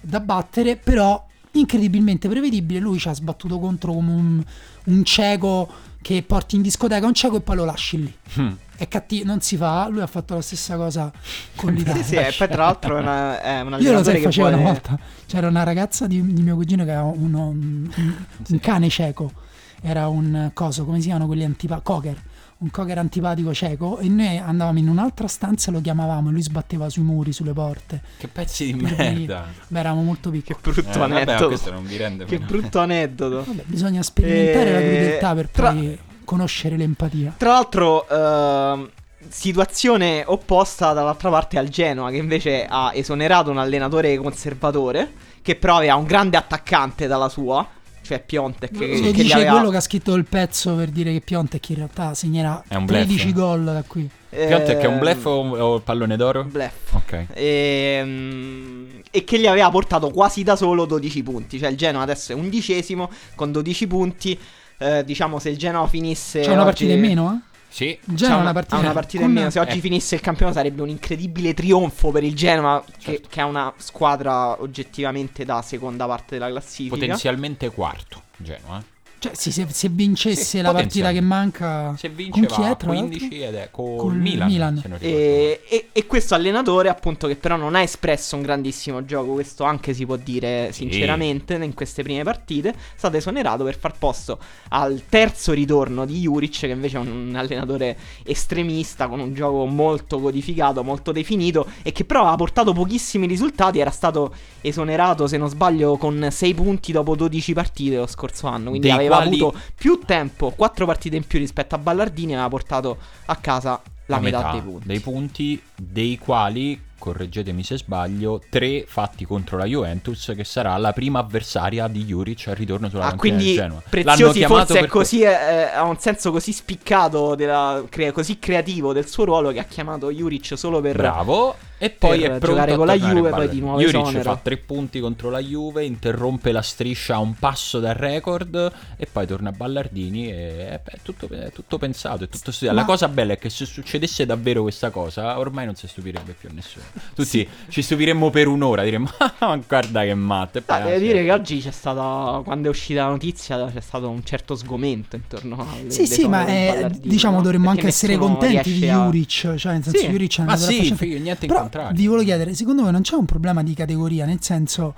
[0.00, 4.44] da battere, però incredibilmente prevedibile, lui ci ha sbattuto contro come un,
[4.84, 5.68] un cieco
[6.02, 8.14] che porti in discoteca un cieco e poi lo lasci lì.
[8.40, 8.52] Mm.
[8.76, 11.10] È cattivo, non si fa, lui ha fatto la stessa cosa
[11.54, 12.02] con Sì, l'Italia.
[12.02, 14.62] sì, e poi tra l'altro è, una, è un Io lo sai, che faceva vuole...
[14.62, 14.98] una volta.
[15.26, 18.14] C'era una ragazza di, di mio cugino che aveva uno- un, un-
[18.48, 19.32] un cane cieco.
[19.80, 21.84] Era un coso, come si chiamano quelli antipatici?
[21.84, 22.22] Cocker.
[22.64, 23.98] Un cocker antipatico cieco.
[23.98, 26.30] E noi andavamo in un'altra stanza e lo chiamavavamo.
[26.30, 28.00] E lui sbatteva sui muri, sulle porte.
[28.16, 29.44] Che pezzi di Per merda.
[29.68, 30.58] Beh, eravamo molto piccoli.
[30.62, 31.82] Che brutto Eh, vabbè, aneddoto.
[31.96, 32.46] rende Che meno.
[32.46, 33.44] brutto aneddoto.
[33.46, 37.34] Vabbè, bisogna sperimentare la Eh, crudeltà per tra- poi conoscere l'empatia.
[37.36, 38.88] Tra l'altro, ehm,
[39.28, 45.76] situazione opposta dall'altra parte al Genoa, che invece ha esonerato un allenatore conservatore, che però
[45.76, 47.66] aveva un grande attaccante dalla sua,
[48.04, 48.70] cioè Piontek.
[48.70, 51.20] Che, Lo che gli dice aveva- quello che ha scritto il pezzo per dire che
[51.20, 53.04] Piontek in realtà segnerà È un bluff.
[53.04, 54.08] 13 gol da qui.
[54.28, 56.44] Piontek è un bluff o, o pallone d'oro?
[56.44, 56.92] Bluff.
[56.94, 57.26] Ok.
[57.34, 61.58] Ehm, E, che gli aveva portato quasi da solo 12 punti.
[61.58, 64.38] Cioè il Genoa adesso è undicesimo con 12 punti.
[64.76, 66.40] Eh, diciamo se il Genoa finisse.
[66.40, 67.52] C'è una oggi- partita in meno, eh?
[67.74, 67.98] Sì.
[68.22, 69.50] Ha una, partita, una partita in meno.
[69.50, 69.80] Se oggi eh.
[69.80, 73.28] finisse il campionato sarebbe un incredibile trionfo per il Genoa, che, Certo.
[73.28, 76.94] che è una squadra oggettivamente da seconda parte della classifica.
[76.94, 78.22] Potenzialmente quarto.
[78.36, 78.80] Genoa.
[79.24, 82.66] Cioè, sì, se, se vincesse Sì, la partita che manca Se con vince chi va
[82.68, 83.08] è, a tra l'altro?
[83.16, 84.48] 15 ed è col Col Milan.
[84.48, 84.82] Milan.
[84.98, 89.64] E, e- e questo allenatore, appunto, che però non ha espresso un grandissimo gioco, questo
[89.64, 90.82] anche si può dire Sì.
[90.90, 94.38] sinceramente in queste prime partite, è stato esonerato per far posto
[94.70, 100.20] al terzo ritorno di Juric, che invece è un allenatore estremista con un gioco molto
[100.20, 103.78] codificato, molto definito e che però ha portato pochissimi risultati.
[103.78, 108.68] Era stato esonerato, se non sbaglio, con 6 punti dopo 12 partite lo scorso anno.
[108.70, 112.34] Quindi Dei aveva aveva avuto più tempo, quattro partite in più rispetto a Ballardini e
[112.34, 114.86] aveva portato a casa la, metà, dei punti.
[114.86, 120.94] dei punti, dei quali, correggetemi se sbaglio, tre fatti contro la Juventus, che sarà la
[120.94, 123.82] prima avversaria di Juric al ritorno sulla Ah, quindi Genoa.
[123.86, 125.28] Preziosi forse è così, eh,
[125.74, 130.10] ha un senso così spiccato, della- crea- così creativo del suo ruolo che ha chiamato
[130.10, 130.96] Juric solo per...
[130.96, 131.56] Bravo.
[131.76, 134.22] E poi è pronto giocare a con la Juve, poi di nuovo Juric esonero.
[134.22, 139.06] fa tre punti contro la Juve, interrompe la striscia a un passo dal record e
[139.10, 142.74] poi torna a Ballardini e è, è tutto, è tutto pensato, è tutto studiato.
[142.76, 146.32] La Ma- cosa bella è che se succedesse davvero questa cosa, ormai non si stupirebbe
[146.32, 146.84] più nessuno.
[147.14, 150.58] Tutti ci stupiremmo per un'ora, diremmo "Ah, guarda che matto.
[150.58, 151.02] E poi, Ah, devo sì.
[151.04, 155.16] dire che oggi c'è stata, quando è uscita la notizia, c'è stato un certo sgomento
[155.16, 157.42] intorno alle Sì, sì, ma di eh, diciamo no?
[157.42, 160.06] dovremmo anche essere contenti di riesce a- Juric, cioè nel senso Sì.
[160.08, 161.94] Juric è una sì, figo, niente in Però contrario.
[161.96, 164.94] vi volevo chiedere, secondo voi non c'è un problema di categoria, nel senso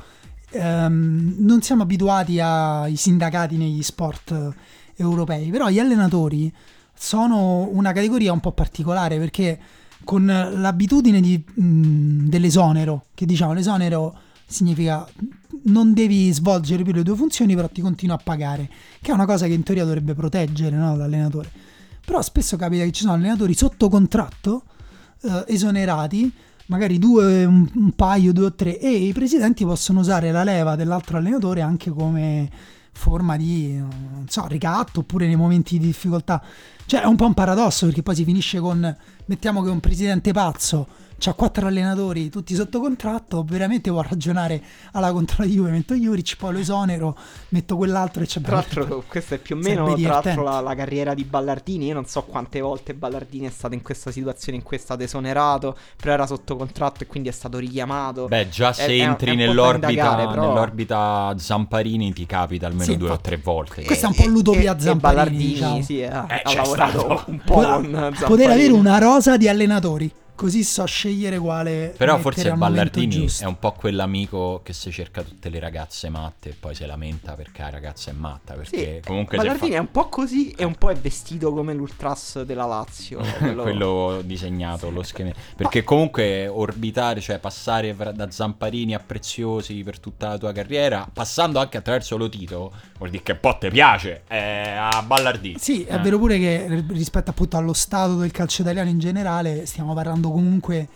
[0.50, 4.54] ehm, non siamo abituati ai sindacati negli sport eh,
[4.96, 6.52] europei, però gli allenatori
[6.94, 9.58] sono una categoria un po' particolare perché
[10.06, 14.14] con l'abitudine di, mh, dell'esonero, che diciamo l'esonero
[14.46, 15.04] significa
[15.64, 18.70] non devi svolgere più le tue funzioni, però ti continua a pagare,
[19.02, 21.50] che è una cosa che in teoria dovrebbe proteggere no, l'allenatore.
[22.04, 24.62] Però spesso capita che ci sono allenatori sotto contratto,
[25.22, 26.32] eh, esonerati,
[26.66, 30.76] magari due, un, un paio, due o tre, e i presidenti possono usare la leva
[30.76, 32.48] dell'altro allenatore anche come
[32.92, 33.82] forma di,
[34.28, 36.40] so, ricatto oppure nei momenti di difficoltà.
[36.86, 38.96] Cioè è un po' un paradosso perché poi si finisce con,
[39.26, 40.86] mettiamo che un presidente pazzo
[41.18, 46.36] c'ha quattro allenatori tutti sotto contratto, veramente può ragionare alla contro la Juve, metto Juric,
[46.36, 47.16] poi lo esonero,
[47.50, 51.14] metto quell'altro e c'è Tra l'altro, questa è più o meno tra la, la carriera
[51.14, 51.86] di Ballardini.
[51.86, 55.02] Io non so quante volte Ballardini è stato in questa situazione in cui è stato
[55.02, 58.26] esonerato, però era sotto contratto e quindi è stato richiamato.
[58.26, 62.26] Beh, già se È- è un- entri è un nell'orbita, indagare, però- nell'orbita Zamparini ti
[62.26, 63.28] capita almeno Sì, due o infatti.
[63.30, 63.84] tre volte.
[63.84, 65.82] Questa è un po' l'utopia e, Zamparini, Ballardini, diciamo.
[65.82, 67.22] sì, ha, Eh, ha c'è lavorato stato.
[67.30, 68.26] un po' Poter- con Zamparini.
[68.26, 71.92] poter avere una rosa di allenatori, così so scegliere quale.
[71.96, 73.42] Però forse Ballardini giusto.
[73.42, 77.32] è un po' quell'amico che si cerca tutte le ragazze matte e poi si lamenta
[77.32, 78.54] perché la ragazza è matta.
[78.54, 81.72] Perché Sì, comunque Ballardini fa- è un po' così e un po' è vestito come
[81.74, 83.20] l'ultras della Lazio.
[83.38, 85.30] quello- quello disegnato, lo schema.
[85.56, 91.58] Perché comunque orbitare, cioè passare da Zamparini a Preziosi per tutta la tua carriera, passando
[91.58, 95.58] anche attraverso lo Tito, vuol dire che un po' ti piace eh, a Ballardini.
[95.58, 95.98] Sì, è Eh.
[95.98, 100.88] vero pure che rispetto appunto allo stato del calcio italiano in generale, stiamo parlando comunque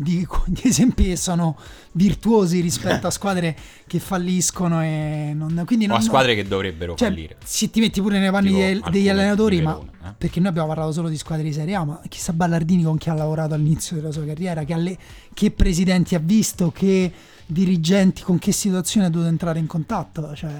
[0.00, 1.56] di, di esempi che sono
[1.92, 6.94] virtuosi rispetto a squadre che falliscono e non, quindi O non, a squadre che dovrebbero
[6.94, 7.36] cioè, fallire.
[7.44, 10.12] se ti metti pure nei panni dei- degli allenatori, ma eh.
[10.16, 13.10] perché noi abbiamo parlato solo di squadre di Serie A, ma chissà Ballardini con chi
[13.10, 14.98] ha lavorato all'inizio della sua carriera, che, alle-
[15.34, 17.12] che presidenti ha visto, che
[17.46, 20.34] dirigenti, con che situazioni ha dovuto entrare in contatto.
[20.34, 20.52] Cioè,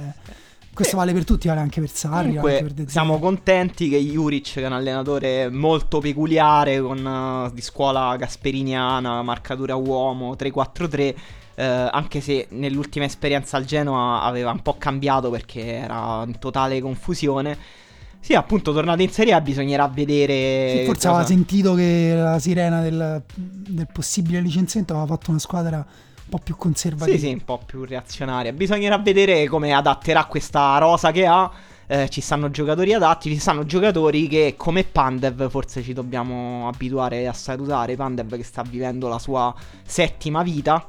[0.78, 2.90] questo vale per tutti, vale anche per Sarri, per Comunque Zerbi.
[2.90, 9.22] siamo contenti che Juric, che è un allenatore molto peculiare, con, eh, di scuola gasperiniana,
[9.22, 11.14] marcatura uomo, 3-4-3,
[11.56, 16.80] eh, anche se nell'ultima esperienza al Genoa aveva un po' cambiato perché era in totale
[16.80, 17.58] confusione.
[18.20, 20.78] Sì, appunto, tornato in Serie A bisognerà vedere...
[20.78, 25.40] Sì, forse cosa- aveva sentito che la sirena del, del possibile licenziamento aveva fatto una
[25.40, 25.84] squadra
[26.28, 27.16] po' più conservativa.
[27.16, 28.52] Sì, sì, un po' più reazionaria.
[28.52, 31.50] Bisognerà vedere come adatterà questa rosa che ha.
[31.90, 37.26] Eh, ci stanno giocatori adatti, ci stanno giocatori che come Pandev forse ci dobbiamo abituare
[37.26, 37.96] a salutare.
[37.96, 40.86] Pandev che sta vivendo la sua settima vita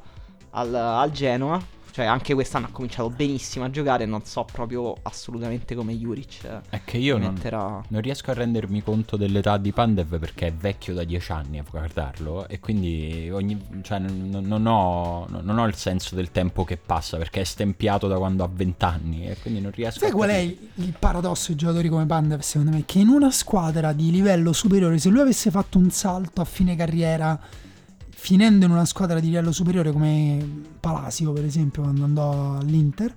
[0.52, 1.78] al, al Genoa.
[2.00, 4.06] Cioè anche quest'anno ha cominciato benissimo a giocare.
[4.06, 6.46] Non so proprio assolutamente come Juric.
[6.46, 7.84] eh, È che io non, metterà...
[7.90, 11.66] non riesco a rendermi conto dell'età di Pandev perché è vecchio da dieci anni a
[11.70, 16.78] guardarlo e quindi ogni, cioè, non, non ho, non ho il senso del tempo che
[16.78, 20.30] passa perché è stempiato da quando ha vent'anni e quindi non riesco Sai a qual
[20.30, 20.72] è capire.
[20.76, 22.84] il paradosso di giocatori come Pandev, secondo me?
[22.86, 26.78] Che in una squadra di livello superiore, se lui avesse fatto un salto a fine
[26.78, 27.38] carriera,
[28.20, 30.46] finendo in una squadra di livello superiore come
[30.80, 33.14] Palacio, per esempio, quando andò all'Inter,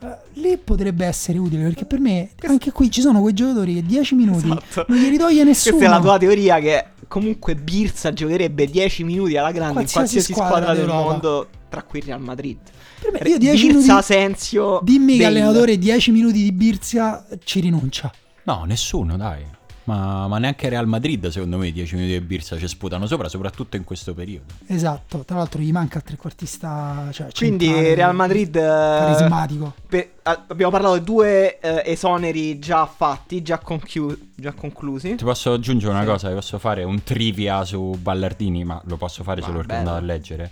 [0.00, 3.82] eh, lì potrebbe essere utile perché per me anche qui ci sono quei giocatori che
[3.82, 4.84] 10 minuti Esatto.
[4.88, 5.76] non glieli toglie nessuno.
[5.76, 10.32] Questa è la tua teoria che comunque Birsa giocherebbe 10 minuti alla grande in Qualsiasi
[10.32, 12.58] qualsiasi squadra squadra, del mondo, tra cui il Real Madrid.
[13.00, 17.60] Per me, io 10 Birsa, minuti, Sensio, dimmi che allenatore 10 minuti di Birzia ci
[17.60, 18.12] rinuncia.
[18.44, 19.42] No, nessuno, dai.
[19.86, 23.76] Ma, ma neanche Real Madrid, secondo me, 10 minuti di Birsa ci sputano sopra, soprattutto
[23.76, 24.54] in questo periodo.
[24.66, 28.56] Esatto, tra l'altro gli manca il trequartista, cioè Quindi centrale, Real Madrid...
[28.56, 29.74] eh, carismatico.
[29.86, 35.16] per- ah, abbiamo parlato di due eh, esoneri già fatti, già, conchiu- già conclusi.
[35.16, 36.06] Ti posso aggiungere una Sì.
[36.08, 36.28] cosa?
[36.28, 39.96] Ti posso fare un trivia su Ballardini, ma lo posso fare Ma solo perché andato
[39.96, 40.50] a leggere.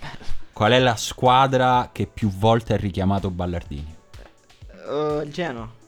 [0.53, 3.95] Qual è la squadra che più volte ha richiamato Ballardini?
[4.91, 5.81] Eh, il Genoa.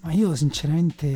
[0.00, 1.06] Ma io sinceramente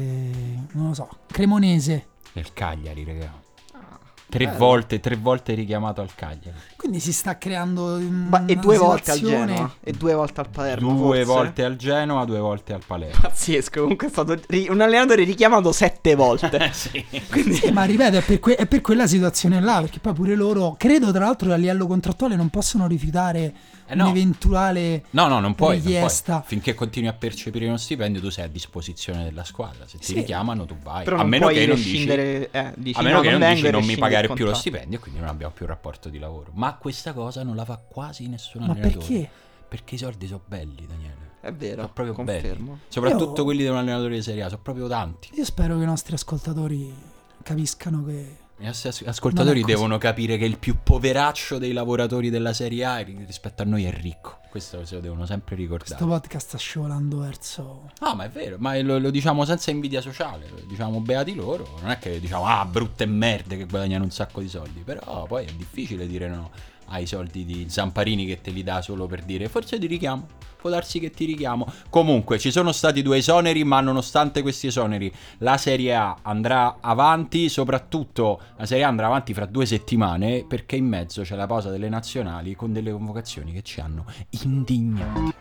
[0.73, 1.09] non lo so.
[1.27, 2.07] Cremonese.
[2.33, 3.33] Nel Cagliari, raga.
[3.75, 4.59] Ah, Tre bello.
[4.59, 6.57] volte, tre volte richiamato al Cagliari.
[6.83, 10.49] Quindi si sta creando Ma- e una due volte al Genoa e due volte al
[10.51, 10.95] Palermo.
[10.95, 11.25] Due forse.
[11.25, 13.21] volte al Genoa, due volte al Palermo.
[13.21, 13.83] Pazzesco.
[13.83, 16.71] Comunque è stato ri- un allenatore richiamato sette volte.
[16.75, 17.05] sì.
[17.31, 20.35] Quindi Sì, ma ripeto, è per, que- è per quella situazione là, perché poi pure
[20.35, 23.55] loro, credo tra l'altro a livello contrattuale non possono rifiutare
[23.87, 24.07] Eh no.
[24.07, 25.05] un'eventuale...
[25.11, 25.93] No, no, non puoi, non puoi.
[25.95, 26.43] Richiesta.
[26.45, 29.87] Finché continui a percepire uno stipendio, tu sei a disposizione della squadra.
[29.87, 30.15] Se ti Sì.
[30.15, 31.05] richiamano, tu vai.
[31.05, 32.07] Però a meno che non dici.
[32.07, 35.01] Eh, dici, A meno no, che non dici non mi pagare più lo stipendio e
[35.01, 36.51] quindi non abbiamo più rapporto di lavoro.
[36.55, 38.97] Ma questa cosa non la fa quasi nessun Ma allenatore.
[39.07, 39.31] perché?
[39.69, 41.31] Perché i soldi sono belli, Daniele.
[41.41, 42.67] È vero, Sono proprio confermo.
[42.73, 42.81] belli.
[42.89, 45.31] Soprattutto Io- quelli di un allenatore di Serie A, sono proprio tanti.
[45.35, 46.95] Io spero che i nostri ascoltatori
[47.43, 48.37] capiscano che...
[48.59, 52.99] I nostri as- ascoltatori devono capire che il più poveraccio dei lavoratori della Serie A
[52.99, 54.39] ri- rispetto a noi è ricco.
[54.53, 55.95] Questo se lo devono sempre ricordare.
[55.95, 57.91] Questo podcast sta scivolando verso...
[58.03, 61.91] No, ma è vero, ma lo, lo diciamo senza invidia sociale, diciamo beati loro, non
[61.91, 65.53] è che diciamo ah brutte merde che guadagnano un sacco di soldi, però poi è
[65.53, 66.51] difficile dire no
[66.89, 70.27] ai soldi di Zamparini che te li dà solo per dire forse ti richiamo,
[70.63, 71.67] può darsi che ti richiamo.
[71.91, 77.49] Comunque ci sono stati due esoneri, ma nonostante questi esoneri la Serie A andrà avanti,
[77.49, 81.71] soprattutto la Serie A andrà avanti fra due settimane perché in mezzo c'è la pausa
[81.71, 84.05] delle nazionali con delle convocazioni che ci hanno
[84.45, 85.35] indignati.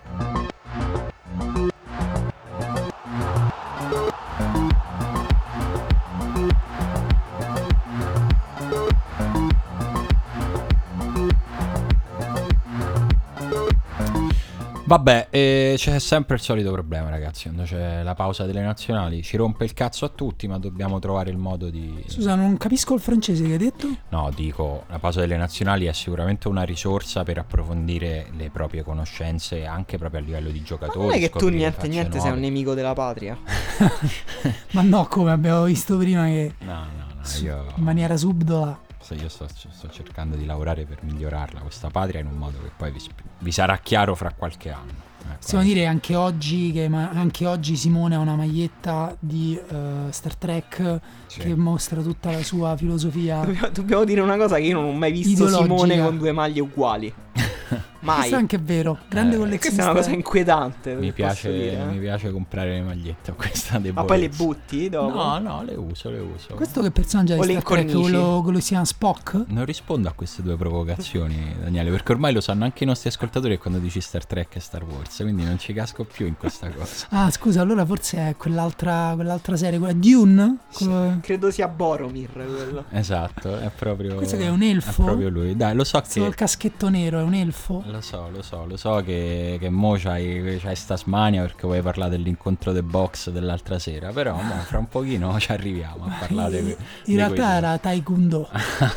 [14.91, 17.43] Vabbè, eh, c'è sempre il solito problema, ragazzi.
[17.43, 21.29] Quando c'è la pausa delle nazionali, ci rompe il cazzo a tutti, ma dobbiamo trovare
[21.29, 22.03] il modo di.
[22.07, 23.87] Scusa, non capisco il francese che hai detto?
[24.09, 29.65] No, dico, la pausa delle nazionali è sicuramente una risorsa per approfondire le proprie conoscenze,
[29.65, 31.05] anche proprio a livello di Ma giocatori.
[31.05, 32.49] non è che tu niente, niente sei un nuove.
[32.49, 33.37] nemico della patria.
[34.71, 37.65] Ma no, come abbiamo visto prima che No, no, no, io.
[37.77, 38.77] in maniera subdola...
[39.01, 42.71] se Io sto, sto cercando di lavorare per migliorarla, questa patria, in un modo che
[42.75, 42.99] poi vi,
[43.39, 45.09] vi sarà chiaro fra qualche anno.
[45.23, 50.11] Ecco, Possiamo dire anche oggi che ma- anche oggi Simone ha una maglietta di eh,
[50.11, 51.39] Star Trek Sì.
[51.39, 53.41] che mostra tutta la sua filosofia.
[53.45, 55.63] Dobbiamo, dobbiamo dire una cosa che io non ho mai visto Ideologica.
[55.63, 57.13] Simone con due maglie uguali.
[58.01, 58.15] Mai.
[58.17, 59.59] Questo è anche vero, grande Eh, collezione.
[59.59, 60.95] Questa è una cosa inquietante.
[60.95, 61.85] Mi piace, dire, eh.
[61.85, 64.43] mi piace comprare le magliette, questa Ma poi le debolezza.
[64.43, 65.13] butti dopo?
[65.13, 66.55] No, no, le uso, le uso.
[66.55, 67.91] Questo che personaggio le Star Trek?
[67.91, 69.43] Quello, quello si Spock?
[69.49, 73.59] Non rispondo a queste due provocazioni, Daniele, perché ormai lo sanno anche i nostri ascoltatori
[73.59, 77.05] quando dici Star Trek e Star Wars, quindi non ci casco più in questa cosa.
[77.09, 80.57] Ah, scusa, allora forse è quell'altra, quell'altra serie, quella Dune?
[80.69, 80.85] Sì.
[80.85, 82.85] Quello- Credo sia Boromir quello.
[82.89, 84.15] Esatto, è proprio...
[84.15, 85.03] Questo che è un elfo?
[85.03, 85.55] È proprio lui.
[85.55, 86.35] Dai, lo so Questo col che...
[86.37, 87.83] caschetto nero, è un elfo?
[87.87, 91.81] Lo so, lo so, lo so che, che mo c'hai, c'hai sta smania perché vuoi
[91.81, 96.59] parlare dell'incontro del box dell'altra sera, però mo fra un pochino ci arriviamo a parlare
[96.59, 98.49] In- In realtà era Taekwondo.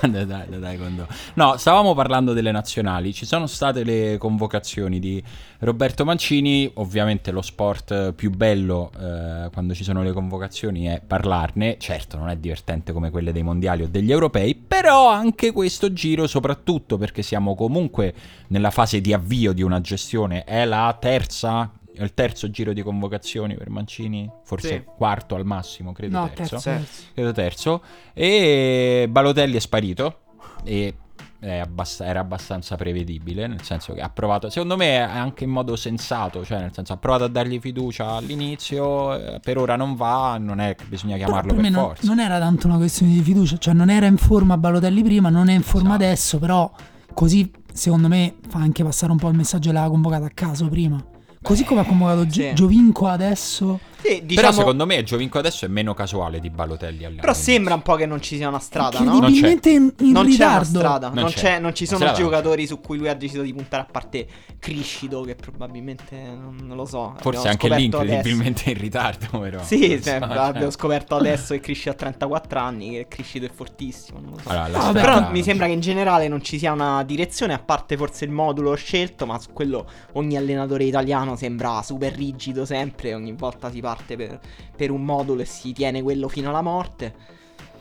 [0.09, 3.13] dai, dai, quando- No, stavamo parlando delle nazionali.
[3.13, 5.23] Ci sono state le convocazioni di
[5.61, 6.71] Roberto Mancini.
[6.75, 11.77] Ovviamente lo sport più bello eh, quando ci sono le convocazioni è parlarne.
[11.79, 16.27] Certo, non è divertente come quelle dei mondiali o degli europei, però anche questo giro,
[16.27, 18.14] soprattutto perché siamo comunque
[18.49, 21.71] nella fase di avvio di una gestione, è la terza.
[21.97, 24.83] Il terzo giro di convocazioni per Mancini, forse Sì.
[24.97, 27.03] quarto al massimo, credo No, terzo terzo.
[27.15, 27.83] credo terzo.
[28.13, 30.19] E Balotelli è sparito.
[30.65, 30.95] E
[31.39, 33.47] è abbast- era abbastanza prevedibile.
[33.47, 36.45] Nel senso che ha provato, secondo me, anche in modo sensato.
[36.45, 39.15] Cioè, nel senso, ha provato a dargli fiducia all'inizio.
[39.15, 40.37] eh, Per ora non va.
[40.37, 42.07] Non è che bisogna Però chiamarlo per per, me non, forza.
[42.09, 45.49] non era tanto una questione di fiducia, cioè non era in forma Balotelli prima, non
[45.49, 46.03] è in forma Esatto.
[46.05, 46.73] adesso, però
[47.13, 51.05] così secondo me fa anche passare un po' il messaggio l'aveva convocato a caso prima.
[51.43, 52.55] Così come ha convocato sì.
[52.55, 53.79] Giovinco adesso.
[54.05, 57.81] Sì, diciamo, Però secondo me Giovinco adesso è meno casuale di Balotelli però sembra un
[57.83, 59.15] po' che non ci sia una strada, no?
[59.15, 60.79] incredibilmente in, in Non c'è una ritardo.
[60.79, 61.39] strada, Non non, c'è.
[61.41, 64.27] c'è- non ci sono non giocatori su cui lui ha deciso di puntare a parte
[64.59, 67.15] Criscido che probabilmente non, non lo so.
[67.21, 69.63] Forse anche lì incredibilmente in ritardo, però.
[69.63, 70.71] Sì, Non so, abbiamo cioè.
[70.71, 74.49] scoperto adesso che Criscido ha 34 anni, che Criscido è fortissimo, non lo so.
[74.51, 75.45] Allora, Ah, Però non mi c'è.
[75.45, 79.27] sembra che in generale non ci sia una direzione, a parte forse il modulo scelto,
[79.27, 84.41] ma su quello ogni allenatore italiano sembra super rigido sempre, ogni volta si parte per,
[84.77, 87.15] per un modulo e si tiene quello fino alla morte.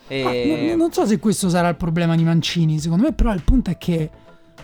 [0.08, 0.72] E...
[0.72, 3.72] Ah, non, so se questo sarà il problema di Mancini, secondo me però il punto
[3.72, 4.10] è che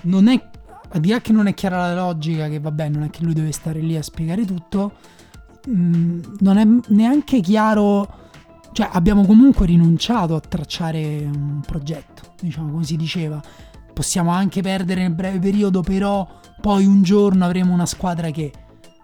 [0.01, 0.41] non è,
[0.89, 3.33] a di là che non è chiara la logica, che vabbè non è che lui
[3.33, 4.93] deve stare lì a spiegare tutto,
[5.65, 8.07] mh, non è neanche chiaro,
[8.73, 13.41] cioè abbiamo comunque rinunciato a tracciare un progetto, diciamo come si diceva,
[13.93, 16.27] possiamo anche perdere nel breve periodo, però
[16.61, 18.51] poi un giorno avremo una squadra che...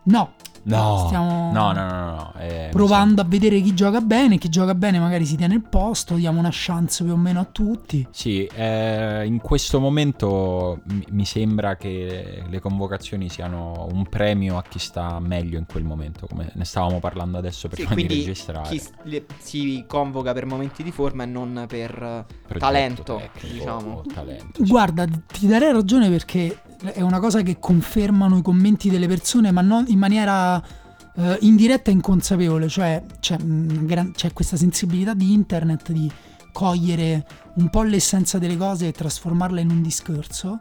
[0.03, 0.33] No,
[0.65, 4.73] No, Stiamo no, no, no, no, eh, provando a vedere chi gioca bene, chi gioca
[4.73, 8.07] bene magari si tiene il posto, diamo una chance più o meno a tutti.
[8.09, 14.79] Sì, eh, in questo momento mi, sembra che le convocazioni siano un premio a chi
[14.79, 18.67] sta meglio in quel momento, come ne stavamo parlando adesso Sì, prima di quindi registrare.
[18.69, 23.53] chi le- si convoca per momenti di forma e non per eh, Progetto talento, tecnico
[23.53, 24.01] diciamo.
[24.11, 24.67] talento, sì.
[24.71, 29.61] Guarda, ti darei ragione perché è una cosa che confermano i commenti delle persone, ma
[29.61, 30.61] non in maniera
[31.15, 32.67] eh, indiretta e inconsapevole.
[32.67, 36.11] Cioè, c'è, gran- c'è questa sensibilità di internet di
[36.51, 40.59] cogliere un po' l'essenza delle cose e trasformarla in un discorso.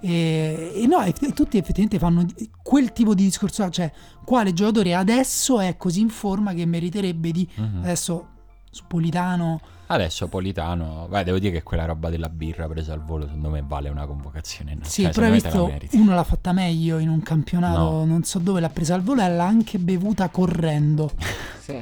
[0.00, 2.26] E, e no, e, e tutti effettivamente fanno
[2.62, 3.90] quel tipo di discorso, cioè
[4.24, 7.78] quale giocatore adesso è così in forma che meriterebbe di Mhm.
[7.82, 8.28] adesso
[8.70, 13.26] su Politano Adesso Politano, beh, devo dire che quella roba della birra presa al volo
[13.26, 14.78] secondo me vale una convocazione.
[14.82, 15.96] Sì, cioè, però hai la visto, meriti.
[15.96, 18.04] uno l'ha fatta meglio in un campionato, No.
[18.04, 21.10] non so dove, l'ha presa al volo e l'ha anche bevuta correndo.
[21.64, 21.80] Sì.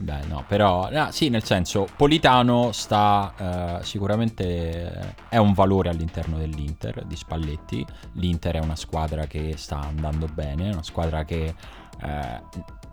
[0.00, 6.38] Beh, no, però, no, sì, nel senso, Politano sta eh, sicuramente è un valore all'interno
[6.38, 7.84] dell'Inter di Spalletti.
[8.12, 11.52] L'Inter è una squadra che sta andando bene, è una squadra che,
[12.02, 12.40] eh,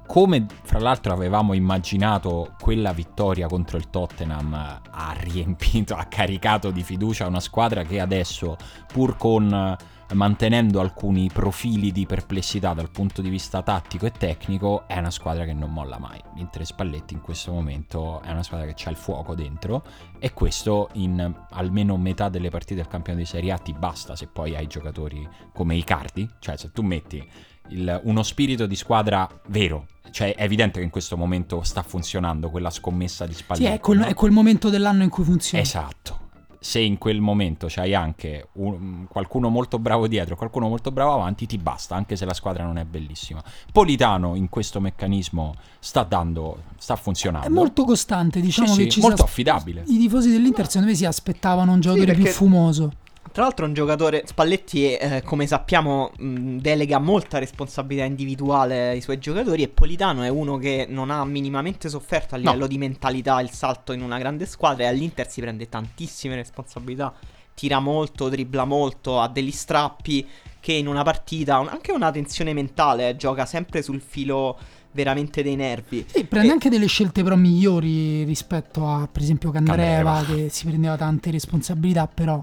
[0.05, 6.71] come fra l'altro avevamo immaginato, quella vittoria contro il Tottenham eh, ha riempito, ha caricato
[6.71, 8.57] di fiducia una squadra che adesso,
[8.91, 14.87] pur con eh, mantenendo alcuni profili di perplessità dal punto di vista tattico e tecnico,
[14.87, 16.21] è una squadra che non molla mai.
[16.35, 19.83] Mentre Spalletti in questo momento è una squadra che ha il fuoco dentro
[20.19, 24.27] e questo in almeno metà delle partite del campionato di Serie A ti basta se
[24.27, 27.27] poi hai giocatori come Icardi, cioè se tu metti
[27.69, 32.49] il- uno spirito di squadra vero, cioè è evidente che in questo momento sta funzionando
[32.49, 33.73] quella scommessa di Sì, Spalletti.
[33.75, 34.05] è quel, no?
[34.05, 35.63] è quel momento dell'anno in cui funziona.
[35.63, 36.23] Esatto.
[36.65, 41.45] Se in quel momento c'hai anche un- qualcuno molto bravo dietro, qualcuno molto bravo avanti,
[41.45, 43.43] ti basta, anche se la squadra non è bellissima.
[43.71, 47.45] Politano in questo meccanismo sta dando, sta funzionando.
[47.47, 49.83] È molto costante, diciamo Sì, che sì, ci molto si as- affidabile.
[49.85, 52.91] I tifosi dell'Inter secondo me si aspettavano un giocatore più perché- fumoso.
[53.35, 59.19] Tra l'altro un giocatore, Spalletti, eh, come sappiamo, mh, delega molta responsabilità individuale ai suoi
[59.19, 62.45] giocatori e Politano è uno che non ha minimamente sofferto a No.
[62.45, 67.13] livello di mentalità il salto in una grande squadra e all'Inter si prende tantissime responsabilità,
[67.53, 70.25] tira molto, dribbla molto, ha degli strappi
[70.61, 74.57] che in una partita, un- anche una tensione mentale, eh, gioca sempre sul filo
[74.93, 76.05] veramente dei nervi.
[76.07, 80.43] Sì, prende E- anche delle scelte però migliori rispetto a per esempio Candreva, Candreva.
[80.43, 82.41] che si prendeva tante responsabilità però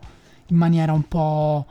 [0.48, 1.66] in maniera un po'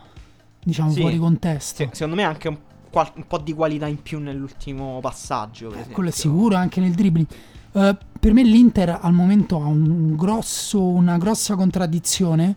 [0.64, 1.02] diciamo Sì.
[1.02, 1.76] fuori contesto.
[1.84, 2.58] Se- secondo me anche un,
[2.92, 5.70] qual- un po' di qualità in più nell'ultimo passaggio.
[5.70, 7.28] per Quello è sicuro anche nel dribbling.
[7.74, 12.56] Eh, per me l'Inter al momento ha un grosso, una grossa contraddizione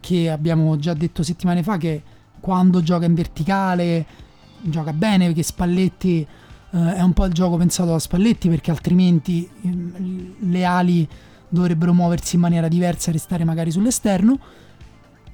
[0.00, 2.02] che abbiamo già detto settimane fa che
[2.40, 4.06] quando gioca in verticale
[4.60, 6.20] gioca bene perché Spalletti
[6.70, 11.08] eh, è un po' il gioco pensato da Spalletti perché altrimenti ehm, le ali
[11.48, 14.38] dovrebbero muoversi in maniera diversa e restare magari sull'esterno.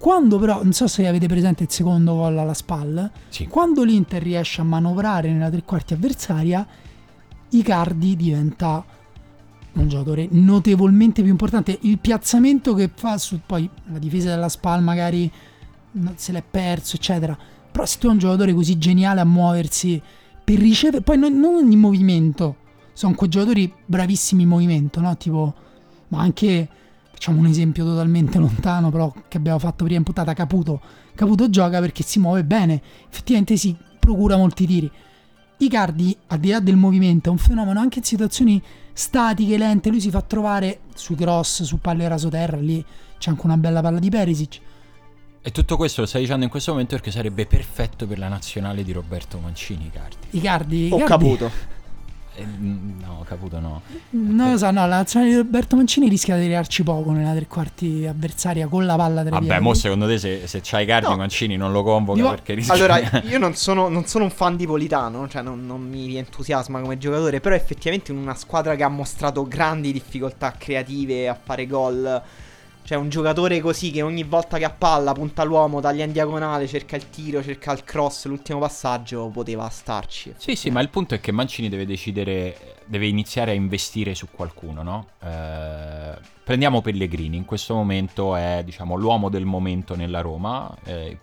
[0.03, 3.47] Quando però, non so se avete presente il secondo gol alla spalla, Sì.
[3.47, 6.67] quando l'Inter riesce a manovrare nella tre quarti avversaria,
[7.51, 8.85] Icardi diventa
[9.75, 11.79] un giocatore notevolmente più importante.
[11.83, 15.31] Il piazzamento che fa su poi la difesa della SPAL magari
[16.17, 17.39] se l'è perso, eccetera.
[17.71, 20.03] Però se tu hai un giocatore così geniale a muoversi
[20.43, 22.57] per ricevere, poi non, non in movimento,
[22.93, 25.17] sono quei giocatori bravissimi in movimento, no?
[25.17, 25.55] Tipo,
[26.09, 26.69] ma anche
[27.23, 30.81] facciamo un esempio totalmente lontano, però che abbiamo fatto prima in puntata, Caputo.
[31.15, 34.91] Caputo gioca perché si muove bene, effettivamente si procura molti tiri.
[35.59, 38.61] Icardi, al di là del movimento, è un fenomeno anche in situazioni
[38.93, 39.89] statiche, lente.
[39.91, 42.57] Lui si fa trovare sui cross, su palle rasoterra.
[42.57, 42.85] Lì
[43.19, 44.61] c'è anche una bella palla di Perisic.
[45.43, 48.83] E tutto questo lo stai dicendo in questo momento perché sarebbe perfetto per la nazionale
[48.83, 50.17] di Roberto Mancini, Cardi.
[50.31, 51.51] Icardi, Ho Icardi- caputo.
[52.35, 53.83] Eh, mm, no, caputo no.
[54.11, 57.47] Non lo so, no, la nazionale di Roberto Mancini rischia di tirarci poco nella tre
[57.47, 61.17] quarti avversaria con la palla tra Vabbè, mo secondo te se, se c'hai Cardi No.
[61.17, 62.75] Mancini non lo convoca Io- perché rischia...
[62.75, 66.81] Allora, io non sono, non sono un fan di Politano, cioè non, non mi entusiasma
[66.81, 71.67] come giocatore, però effettivamente in una squadra che ha mostrato grandi difficoltà creative a fare
[71.67, 72.23] gol,
[72.85, 76.67] cioè un giocatore così che ogni volta che ha palla punta l'uomo, taglia in diagonale,
[76.67, 80.35] cerca il tiro, cerca il cross, l'ultimo passaggio, poteva starci.
[80.37, 84.29] Sì, sì, ma il punto è che Mancini deve decidere, deve iniziare a investire su
[84.31, 85.07] qualcuno, no?
[85.23, 91.19] Eh, prendiamo Pellegrini, in questo momento è, diciamo, l'uomo del momento nella Roma, eh,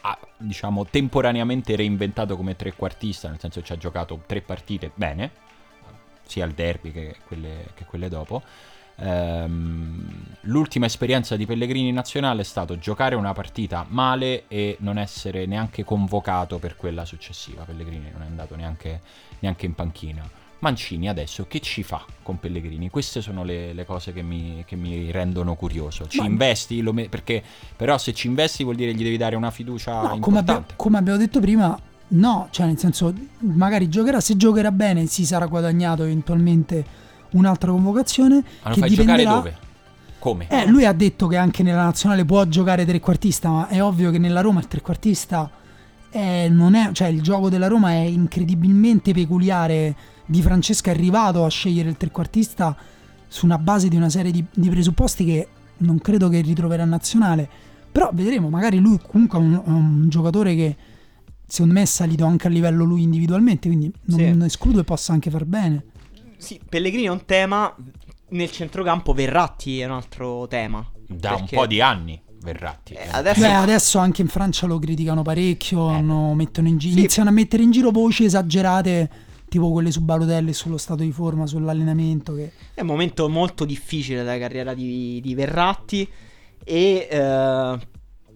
[0.00, 5.30] ha, diciamo, temporaneamente reinventato come trequartista, nel senso che ci ha giocato tre partite bene,
[6.24, 8.42] sia al derby che quelle, che quelle dopo.
[9.00, 14.98] Ehm, l'ultima esperienza di Pellegrini in nazionale è stato giocare una partita male e non
[14.98, 17.62] essere neanche convocato per quella successiva.
[17.64, 19.00] Pellegrini non è andato neanche,
[19.40, 20.28] neanche in panchina.
[20.60, 22.90] Mancini adesso che ci fa con Pellegrini?
[22.90, 26.08] Queste sono le, le cose che mi, che mi rendono curioso.
[26.08, 26.82] Ci Ma- investi?
[26.82, 27.42] Me- perché
[27.76, 30.98] però se ci investi vuol dire gli devi dare una fiducia No, come, abbiamo, come
[30.98, 31.78] abbiamo detto prima,
[32.08, 38.42] no, cioè nel senso, magari giocherà, se giocherà bene si sarà guadagnato eventualmente un'altra convocazione
[38.62, 39.34] Ma che fai giocare dipenderà...
[39.34, 39.56] dove?
[40.18, 40.46] Come?
[40.48, 44.18] Eh, lui ha detto che anche nella nazionale può giocare trequartista, ma è ovvio che
[44.18, 45.48] nella Roma il trequartista
[46.10, 49.94] è- non è, cioè il gioco della Roma è incredibilmente peculiare.
[50.26, 52.76] Di Francesca è arrivato a scegliere il trequartista
[53.28, 55.48] su una base di una serie di, di presupposti che
[55.78, 57.48] non credo che ritroverà in nazionale.
[57.92, 60.76] Però vedremo, magari lui comunque è un, è un giocatore che
[61.46, 64.28] secondo me è salito anche a livello lui individualmente, quindi non, Sì.
[64.30, 65.84] non escludo che possa anche far bene.
[66.38, 67.74] Sì, Pellegrini è un tema.
[68.30, 70.86] Nel centrocampo Verratti è un altro tema.
[71.06, 72.92] da un perché- po' di anni Verratti.
[72.92, 75.94] Eh, adesso Beh, adesso anche in Francia lo criticano parecchio, Eh.
[75.94, 76.98] hanno- mettono in gi- Sì.
[76.98, 79.10] iniziano a mettere in giro voci esagerate,
[79.48, 82.34] tipo quelle su Balotelli, sullo stato di forma, sull'allenamento.
[82.34, 82.52] Che...
[82.74, 86.06] È un momento molto difficile della carriera di, di Verratti.
[86.64, 87.78] E eh,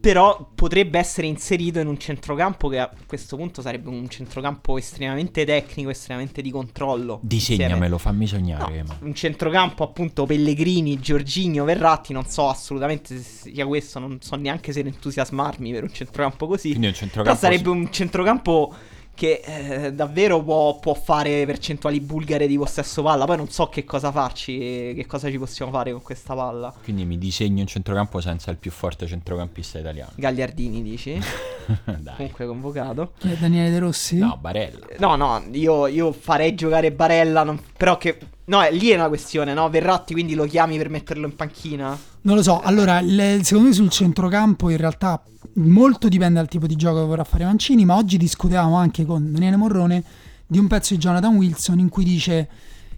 [0.03, 5.44] però potrebbe essere inserito in un centrocampo che a questo punto sarebbe un centrocampo estremamente
[5.44, 7.20] tecnico, estremamente di controllo.
[7.22, 8.78] Disegnamelo, fammi Insieme- sognare.
[8.78, 14.18] No, ma- un centrocampo appunto Pellegrini, Giorginio, Verratti, non so assolutamente se sia questo, non
[14.20, 16.70] so neanche se entusiasmarmi per un centrocampo così.
[16.70, 18.74] Quindi un Però centrocampo sarebbe un centrocampo
[19.14, 23.24] che eh, davvero può, può fare percentuali bulgare di possesso palla.
[23.24, 26.72] Poi non so che cosa farci, che cosa ci possiamo fare con questa palla.
[26.82, 30.10] Quindi mi disegno un centrocampo senza il più forte centrocampista italiano.
[30.14, 31.20] Gagliardini dici?
[31.84, 32.14] Dai.
[32.16, 33.12] Comunque convocato.
[33.18, 34.18] Chi è Daniele De Rossi?
[34.18, 34.86] No, Barella.
[34.98, 37.42] No, no, io, io farei giocare Barella.
[37.42, 38.18] non- però che.
[38.44, 39.70] No, lì è una questione, no?
[39.70, 41.96] Verratti quindi lo chiami per metterlo in panchina?
[42.22, 45.22] Non lo so, allora, il- secondo me sul centrocampo in realtà
[45.55, 49.32] molto dipende dal tipo di gioco che vorrà fare Mancini, ma oggi discutevamo anche con
[49.32, 50.03] Daniele Morrone
[50.46, 52.48] di un pezzo di Jonathan Wilson in cui dice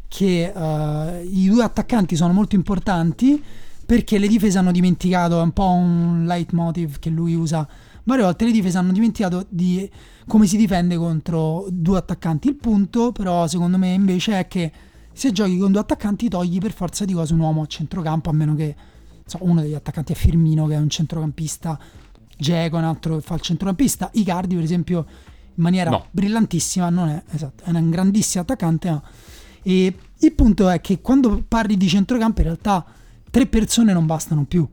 [0.09, 3.43] che eh, i due attaccanti sono molto importanti
[3.85, 7.67] perché le difese hanno dimenticato, è un po' un leitmotiv che lui usa
[8.05, 9.89] varie volte, le difese hanno dimenticato di
[10.27, 12.49] come si difende contro due attaccanti.
[12.49, 14.73] Il punto però secondo me invece è che
[15.13, 18.33] se giochi con due attaccanti togli per forza di cose un uomo a centrocampo, a
[18.33, 18.75] meno che
[19.27, 21.79] so, uno degli attaccanti è Firmino che è un centrocampista,
[22.37, 25.07] Geco un altro che fa il centrocampista, Icardi per esempio
[25.57, 26.07] in maniera No.
[26.11, 29.03] brillantissima non è, esatto, è un grandissimo attaccante, ma-
[29.63, 32.85] e il punto è che quando parli di centrocampo in realtà
[33.31, 34.67] tre persone non bastano più.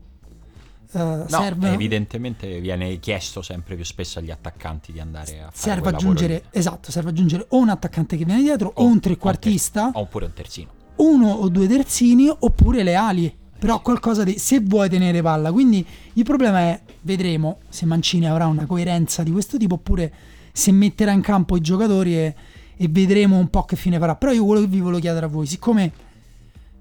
[0.94, 5.52] Eh, No, serve, evidentemente viene chiesto sempre più spesso agli attaccanti di andare a fare
[5.54, 8.90] serve aggiungere, esatto, serve aggiungere o un attaccante che viene dietro o, lì.
[8.90, 9.90] un trequartista.
[9.94, 10.70] O oppure un terzino.
[10.96, 13.34] uno o due terzini oppure le ali.
[13.58, 14.38] Però qualcosa di.
[14.38, 15.50] se vuoi tenere palla.
[15.52, 20.12] Quindi il problema è, vedremo se Mancini avrà una coerenza di questo tipo oppure
[20.52, 22.34] se metterà in campo i giocatori e,
[22.76, 24.16] e vedremo un po' che fine farà.
[24.16, 25.92] Però io quello che vi volevo chiedere a voi, siccome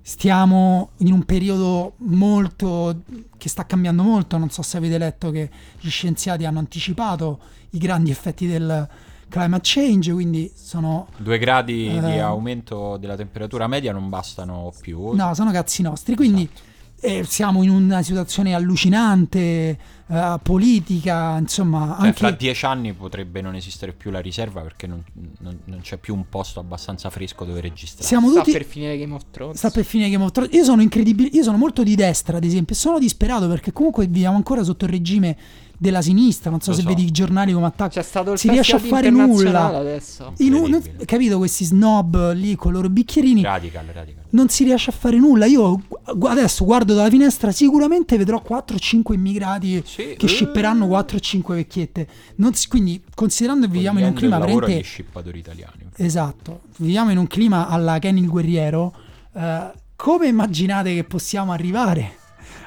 [0.04, 3.02] stiamo in un periodo molto
[3.38, 5.50] che sta cambiando molto, non so se avete letto che
[5.80, 7.40] gli scienziati hanno anticipato
[7.72, 8.88] i grandi effetti del
[9.30, 12.20] climate change, quindi sono Due gradi di Eh.
[12.20, 15.14] aumento della temperatura media non bastano più.
[15.14, 16.16] No, sono cazzi nostri.
[16.16, 16.50] Quindi
[17.02, 19.78] eh, siamo in una situazione allucinante,
[20.08, 22.18] eh, politica, insomma, Cioè, anche...
[22.20, 25.04] fra dieci anni potrebbe non esistere più la riserva perché non,
[25.40, 28.06] non- non c'è più un posto abbastanza fresco dove registrare.
[28.08, 28.52] siamo Sta tutti...
[28.52, 29.58] per finire Game of Thrones.
[29.58, 30.54] Sta per finire Game of Thrones.
[30.54, 31.30] Io sono incredibile.
[31.34, 32.76] Io sono molto di destra, ad esempio.
[32.76, 35.38] e Sono disperato perché comunque viviamo ancora sotto il regime
[35.82, 36.52] della sinistra.
[36.52, 36.88] Non so Lo se so.
[36.88, 37.90] vedi i giornali come attacco.
[37.94, 39.76] C'è stato il si riesce a fare nulla.
[39.76, 40.34] adesso.
[40.38, 43.42] In un- capito questi snob lì con i loro bicchierini?
[43.42, 44.24] Radical, radical.
[44.30, 45.46] non si riesce a fare nulla.
[45.48, 45.82] Io
[46.28, 50.30] adesso guardo dalla finestra, sicuramente vedrò 4 o 5 immigrati Sì, che eh.
[50.30, 52.08] shipperanno 4 o 5 vecchiette.
[52.36, 54.76] Non si- quindi, considerando che viviamo in un clima veramente.
[54.76, 55.90] agli shippatori italiani.
[55.96, 58.94] Esatto, viviamo in un clima alla Kenny il guerriero.
[59.34, 62.18] eh, come immaginate che possiamo arrivare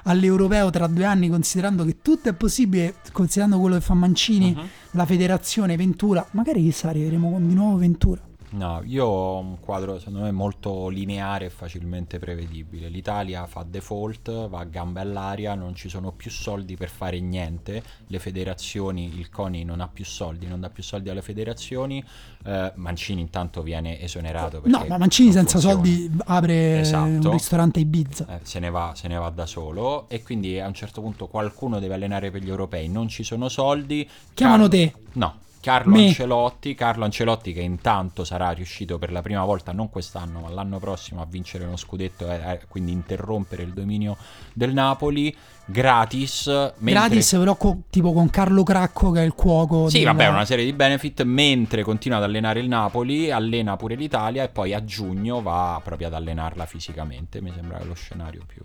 [0.04, 4.66] all'europeo tra due anni, considerando che tutto è possibile, considerando quello che fa Mancini, Mhm.
[4.92, 6.26] la federazione, Ventura?
[6.32, 8.20] Magari chissà, arriveremo con di nuovo Ventura.
[8.54, 12.88] No, io ho un quadro secondo me molto lineare e facilmente prevedibile.
[12.88, 17.82] L'Italia fa default, va a gambe all'aria, non ci sono più soldi per fare niente.
[18.06, 22.04] Le federazioni, il CONI non ha più soldi, non dà più soldi alle federazioni.
[22.46, 24.62] eh, Mancini intanto viene esonerato.
[24.66, 25.74] No, ma Mancini senza funziona.
[25.74, 27.06] soldi apre Esatto.
[27.28, 28.26] un ristorante Ibiza.
[28.36, 31.26] Eh, se, ne va, se ne va da solo e quindi a un certo punto
[31.26, 32.88] qualcuno deve allenare per gli europei.
[32.88, 34.08] Non ci sono soldi.
[34.32, 34.94] Chiamano Car- te.
[35.14, 35.34] No,
[35.64, 36.08] Carlo Me.
[36.08, 40.78] Ancelotti, Carlo Ancelotti che intanto sarà riuscito per la prima volta, non quest'anno ma l'anno
[40.78, 44.16] prossimo, a vincere uno scudetto e e quindi interrompere il dominio
[44.52, 45.34] del Napoli
[45.64, 46.46] gratis.
[46.46, 49.88] mentre- Gratis, però co- tipo con Carlo Cracco che è il cuoco.
[49.88, 53.94] Sì, della- vabbè, una serie di benefit mentre continua ad allenare il Napoli, allena pure
[53.94, 57.40] l'Italia e poi a giugno va proprio ad allenarla fisicamente.
[57.40, 58.62] Mi sembra lo scenario più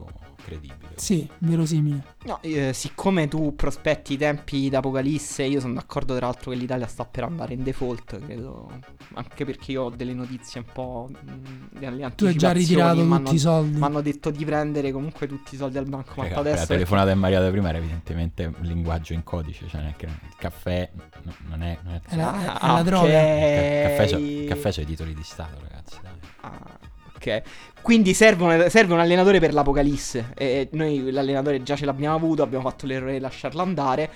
[0.50, 0.92] credibile.
[0.96, 2.16] Sì, verosimile.
[2.26, 6.88] No, eh, siccome tu prospetti i tempi d'Apocalisse, io sono d'accordo tra l'altro che l'Italia
[6.88, 8.70] sta per andare in default, credo.
[9.14, 13.36] Anche perché io ho delle notizie un po' mh, delle Tu hai già ritirato tutti
[13.36, 13.78] i soldi.
[13.78, 16.66] Mi hanno detto di prendere comunque tutti i soldi al banco, ma Raga, la adesso...
[16.68, 20.06] telefonata in Maria da prima era evidentemente un linguaggio in codice, cioè non è che
[20.06, 20.90] il caffè
[21.24, 21.78] no- non è...
[21.84, 23.08] Non è È la, è Ah, la droga.
[23.08, 24.46] Ca- ok.
[24.46, 25.98] caffè, sono i titoli di Stato, ragazzi.
[26.02, 26.12] Dai.
[26.42, 26.78] Ah,
[27.20, 27.42] ok.
[27.82, 30.32] Quindi serve un, serve un allenatore per l'Apocalisse.
[30.36, 34.10] E noi l'allenatore già ce l'abbiamo avuto, abbiamo fatto l'errore di lasciarlo andare.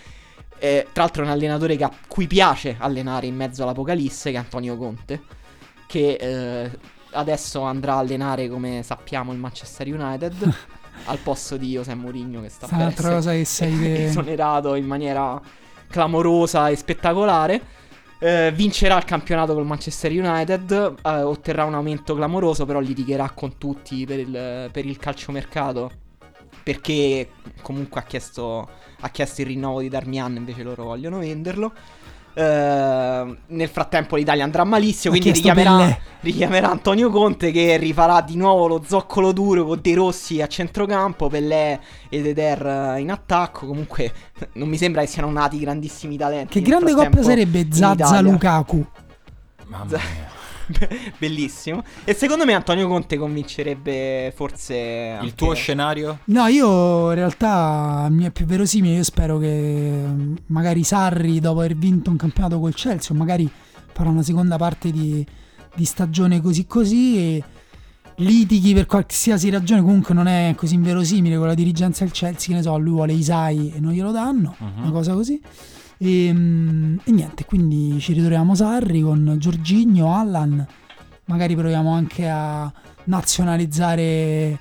[0.57, 4.39] Eh, tra l'altro è un allenatore a cui piace allenare in mezzo all'Apocalisse, che è
[4.39, 5.21] Antonio Conte.
[5.85, 6.71] Che eh,
[7.11, 10.55] adesso andrà a allenare, come sappiamo, il Manchester United.
[11.05, 14.75] al posto di José Mourinho che sta Sta per essere cosa che sei te- esonerato
[14.75, 15.41] in maniera
[15.89, 17.61] clamorosa e spettacolare.
[18.25, 20.71] Eh, vincerà il campionato col Manchester United,
[21.03, 25.91] eh, otterrà un aumento clamoroso, però litigherà con tutti per il, per il calciomercato.
[26.63, 28.69] Perché comunque ha chiesto,
[29.01, 31.73] ha chiesto il rinnovo di Darmian, invece loro vogliono venderlo.
[32.35, 38.67] Eh, nel frattempo l'Italia andrà malissimo, quindi richiamerà, richiamerà Antonio Conte che rifarà di nuovo
[38.67, 41.79] lo zoccolo duro con De Rossi a centrocampo, Pellè
[42.09, 43.67] ed Eder eh, in attacco.
[43.67, 44.11] Comunque
[44.53, 46.59] non mi sembra che siano nati grandissimi talenti.
[46.59, 48.21] Che grande coppia sarebbe Zazza.
[48.21, 48.85] Lukaku.
[49.67, 50.41] Mamma mia.
[51.17, 51.83] Bellissimo.
[52.03, 54.75] E secondo me Antonio Conte convincerebbe forse...
[54.75, 56.19] Il anche- tuo scenario?
[56.25, 58.95] No, io in realtà mi è più verosimile.
[58.95, 63.49] Io spero che mm, magari Sarri, dopo aver vinto un campionato col Chelsea, magari
[63.91, 65.25] farà una seconda parte di,
[65.75, 67.43] di stagione così così e
[68.17, 69.81] litighi per qualsiasi ragione.
[69.81, 72.49] Comunque non è così inverosimile con la dirigenza del Chelsea.
[72.49, 74.55] Che ne so, lui vuole Isai e non glielo danno.
[74.57, 74.81] Mhm.
[74.81, 75.41] Una cosa così.
[76.05, 80.65] E, mm, e niente, quindi ci ritroviamo Sarri con Giorginio, Allan.
[81.25, 82.71] Magari proviamo anche a
[83.05, 84.59] nazionalizzare.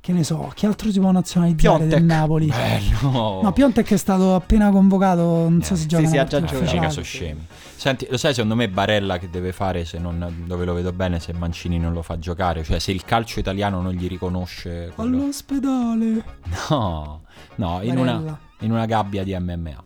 [0.00, 1.98] Che ne so, chi altro si può nazionalizzare Piontek.
[1.98, 2.46] del Napoli?
[2.46, 3.40] Bello.
[3.42, 5.20] No, Piontek è stato appena convocato.
[5.48, 6.54] Non so Eh, se sì, gioca sì, una ha già giocato.
[6.54, 6.90] Mica ufficiale.
[6.92, 7.46] so scemi.
[7.74, 11.18] Senti, lo sai secondo me Barella che deve fare se non, dove lo vedo bene
[11.18, 15.16] se Mancini non lo fa giocare, cioè se il calcio italiano non gli riconosce quello-
[15.22, 16.24] All'ospedale.
[16.70, 17.22] No,
[17.56, 19.82] no, in una, in una gabbia di MMA.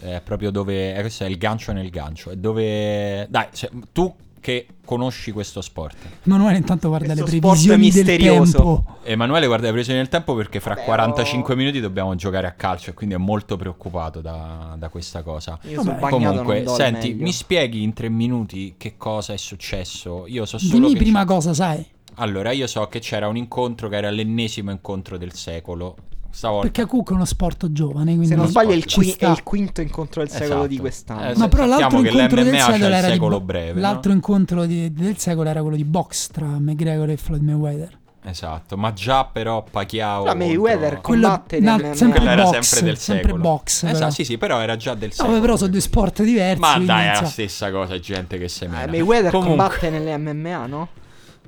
[0.00, 4.12] È proprio dove eh, questo è il gancio nel gancio, è dove Dai, se- tu
[4.40, 5.96] che conosci questo sport.
[6.24, 8.56] Emanuele intanto guarda le Questo sport previsioni del misterioso.
[8.56, 8.98] tempo.
[9.04, 11.56] Emanuele guarda le presioni del tempo perché fra Vabbè, 45 oh.
[11.56, 15.58] minuti dobbiamo giocare a calcio e quindi è molto preoccupato da, da questa cosa.
[15.68, 16.08] Io Vabbè.
[16.08, 20.24] Comunque, senti, mi spieghi in tre minuti che cosa è successo?
[20.26, 21.86] Io so solo Dimmi che prima cosa sai.
[22.14, 25.96] Allora, io so che c'era un incontro che era l'ennesimo incontro del secolo.
[26.32, 28.06] Stavolta Perché comunque è uno sport giovane.
[28.12, 30.66] Quindi Se non sbaglio è il, qui- è il quinto incontro del secolo Esatto.
[30.68, 31.30] di quest'anno.
[31.30, 33.80] Eh, Ma però l'altro incontro del secolo era di secolo bo- breve, no?
[33.80, 37.98] L'altro incontro di- del secolo era quello di box tra McGregor e Floyd Mayweather.
[38.22, 42.42] Esatto, ma già però Pacquiao Però Mayweather contro- Quello combatte no, nel sempre Quello era
[42.42, 43.42] box, sempre del sempre secolo.
[43.42, 43.82] box.
[43.82, 44.10] Esatto, però.
[44.10, 45.40] sì, sì, però era già del No, secolo.
[45.40, 46.60] però sono due sport diversi.
[46.60, 48.86] Ma dai, è la stessa cosa, gente che si Eh, mena.
[48.90, 50.88] Mayweather Comunque- combatte nelle MMA, no?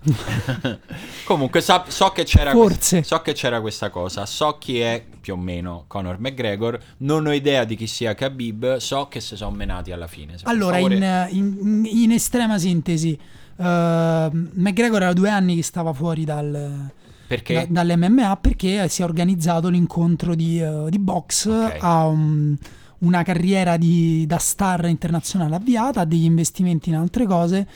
[1.25, 3.03] Comunque sa- so, che c'era Forse.
[3.03, 7.33] so che c'era questa cosa, so chi è più o meno Conor McGregor, non ho
[7.33, 10.35] idea di chi sia Khabib, so che si sono menati alla fine.
[10.45, 13.13] Allora, in, in- in estrema sintesi,
[13.57, 16.91] eh, McGregor era due anni che stava fuori dal,
[17.27, 21.77] perché da- dall'MMA perché si è organizzato l'incontro di, eh, di box, Ok.
[21.81, 22.57] ha un-
[22.99, 27.67] una carriera di- da star internazionale avviata, ha degli investimenti in altre cose,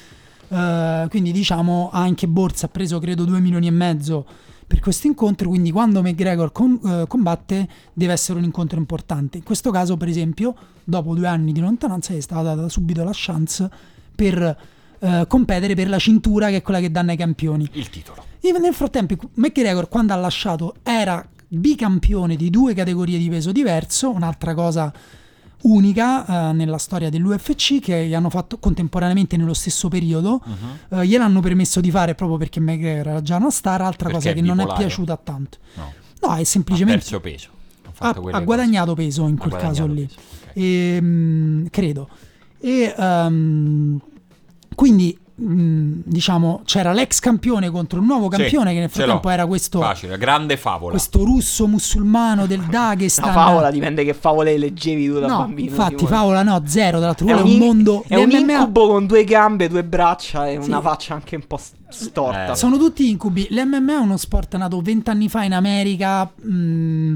[0.49, 4.27] eh, quindi diciamo anche borsa, ha preso credo 2 milioni e mezzo
[4.67, 9.39] per questo incontro, quindi quando McGregor com- eh, combatte deve essere un incontro importante.
[9.39, 13.05] In questo caso, per esempio, dopo due anni di lontananza gli è stata data subito
[13.05, 13.71] la chance
[14.15, 14.59] per
[14.99, 17.69] eh, competere per la cintura che è quella che danno ai campioni.
[17.73, 18.25] il titolo.
[18.41, 24.11] Io nel frattempo McGregor quando ha lasciato era bicampione di due categorie di peso diverso,
[24.11, 24.93] un'altra cosa
[25.69, 30.41] unica eh, nella storia dell'UFC che gli hanno fatto contemporaneamente nello stesso periodo.
[30.45, 30.99] Mhm.
[31.01, 34.33] Eh, gliel'hanno permesso di fare proprio perché McGregor era già una star, altra Perché cosa
[34.33, 34.85] che non è bipolare.
[34.85, 35.59] piaciuta tanto.
[35.75, 35.93] No,
[36.23, 37.49] No, è ha semplicemente perso peso.
[37.99, 40.05] Ha, ha, ha guadagnato peso in Ha quel caso lì.
[40.07, 40.51] peso, ok.
[40.57, 42.09] E, mm, credo.
[42.59, 44.01] E ehm,
[44.75, 49.47] quindi mh, diciamo, c'era l'ex campione contro il nuovo Sì, campione che nel frattempo era
[49.47, 50.91] questo, Facile, grande favola.
[50.93, 53.27] questo russo musulmano del Dagestan.
[53.29, 55.69] La favola dipende che favole leggevi tu da No, bambino.
[55.71, 56.17] infatti Simone.
[56.17, 58.05] favola no, zero, tra l'altro È è un, mondo...
[58.09, 60.69] è un MMA incubo con due gambe, due braccia e Sì.
[60.69, 62.53] una faccia anche un po' storta.
[62.53, 63.47] Eh, Sono tutti incubi.
[63.51, 67.15] L'MMA è uno sport nato vent'anni fa in America, mh,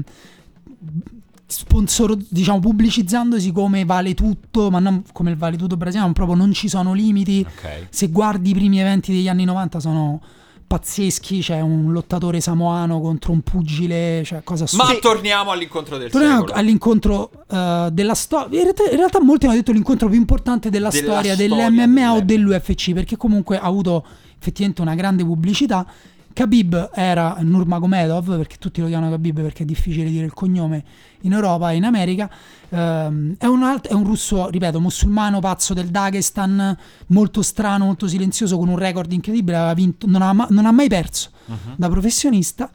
[1.51, 6.53] sponsor, diciamo, pubblicizzandosi come vale tutto, ma non come il vale tutto brasiliano, proprio non
[6.53, 7.45] ci sono limiti.
[7.47, 7.87] Ok.
[7.89, 10.21] Se guardi i primi eventi degli anni 90 sono
[10.65, 14.99] pazzeschi, c'è un lottatore samoano contro un pugile, cioè cosa Ma assurda.
[15.01, 16.53] torniamo all'incontro del Torniamo secolo.
[16.57, 18.57] all'incontro eh, della storia.
[18.57, 22.13] In realtà, in realtà molti hanno detto l'incontro più importante della, Della storia storia dell'MMA
[22.13, 22.21] o dell'MMA.
[22.21, 24.05] dell'UFC, perché comunque ha avuto
[24.39, 25.85] effettivamente una grande pubblicità.
[26.33, 30.83] Khabib era Nurmagomedov, perché tutti lo chiamano Khabib perché è difficile dire il cognome
[31.21, 32.29] in Europa e in America.
[32.69, 36.77] Ehm, è, un alt- è un russo, ripeto, musulmano pazzo del Dagestan,
[37.07, 39.57] molto strano, molto silenzioso, con un record incredibile.
[39.57, 41.73] Aveva vinto, non, ha, ma- non ha mai perso Mhm.
[41.75, 42.69] da professionista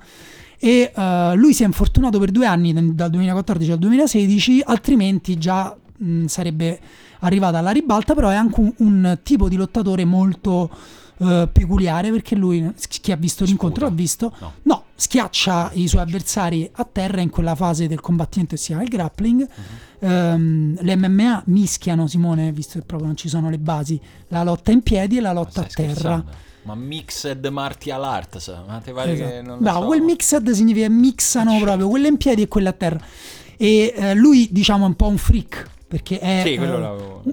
[0.59, 5.75] e eh, lui si è infortunato per due anni dal 2014 al 2016 altrimenti già
[5.99, 6.81] mh, sarebbe
[7.21, 10.71] arrivata alla ribalta però è anche un, un tipo di lottatore molto
[11.19, 14.53] eh, peculiare perché lui chi ha visto l'incontro l'ha visto No.
[14.63, 18.83] no, schiaccia i suoi avversari a terra in quella fase del combattimento che si chiama
[18.83, 19.49] il grappling
[19.99, 23.99] Ehm, le MMA mischiano Simone visto che proprio non ci sono le basi
[24.29, 26.31] la lotta in piedi e la lotta a terra scherzando?
[26.65, 29.43] Ma mixed martial arts, ma ti pare che Esatto.
[29.47, 29.87] non lo Bravo, so?
[29.87, 31.65] quel mixed significa mixano Certo.
[31.65, 32.99] proprio quelle in piedi e quelle a terra.
[33.57, 36.59] E eh, lui, diciamo, è un po' un freak perché è Sì, eh,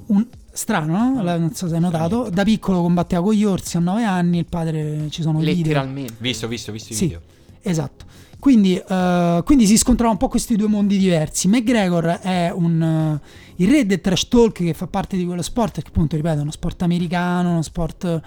[0.06, 1.22] un- strano, no?
[1.38, 2.30] Non so se hai notato.
[2.32, 4.38] Da piccolo combatteva con gli orsi a 9 anni.
[4.38, 5.56] Il padre ci sono video.
[5.56, 6.14] Letteralmente.
[6.20, 7.04] Visto, visto, visto i Sì.
[7.06, 7.22] video.
[7.62, 8.06] Esatto.
[8.40, 11.48] Quindi, eh, quindi si scontrano un po' questi due mondi diversi.
[11.48, 13.22] McGregor è un, eh,
[13.64, 16.42] il re del trash talk che fa parte di quello sport, che appunto, ripeto, è
[16.42, 18.22] uno sport americano, uno sport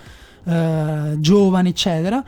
[0.45, 2.25] eh, giovane, eccetera.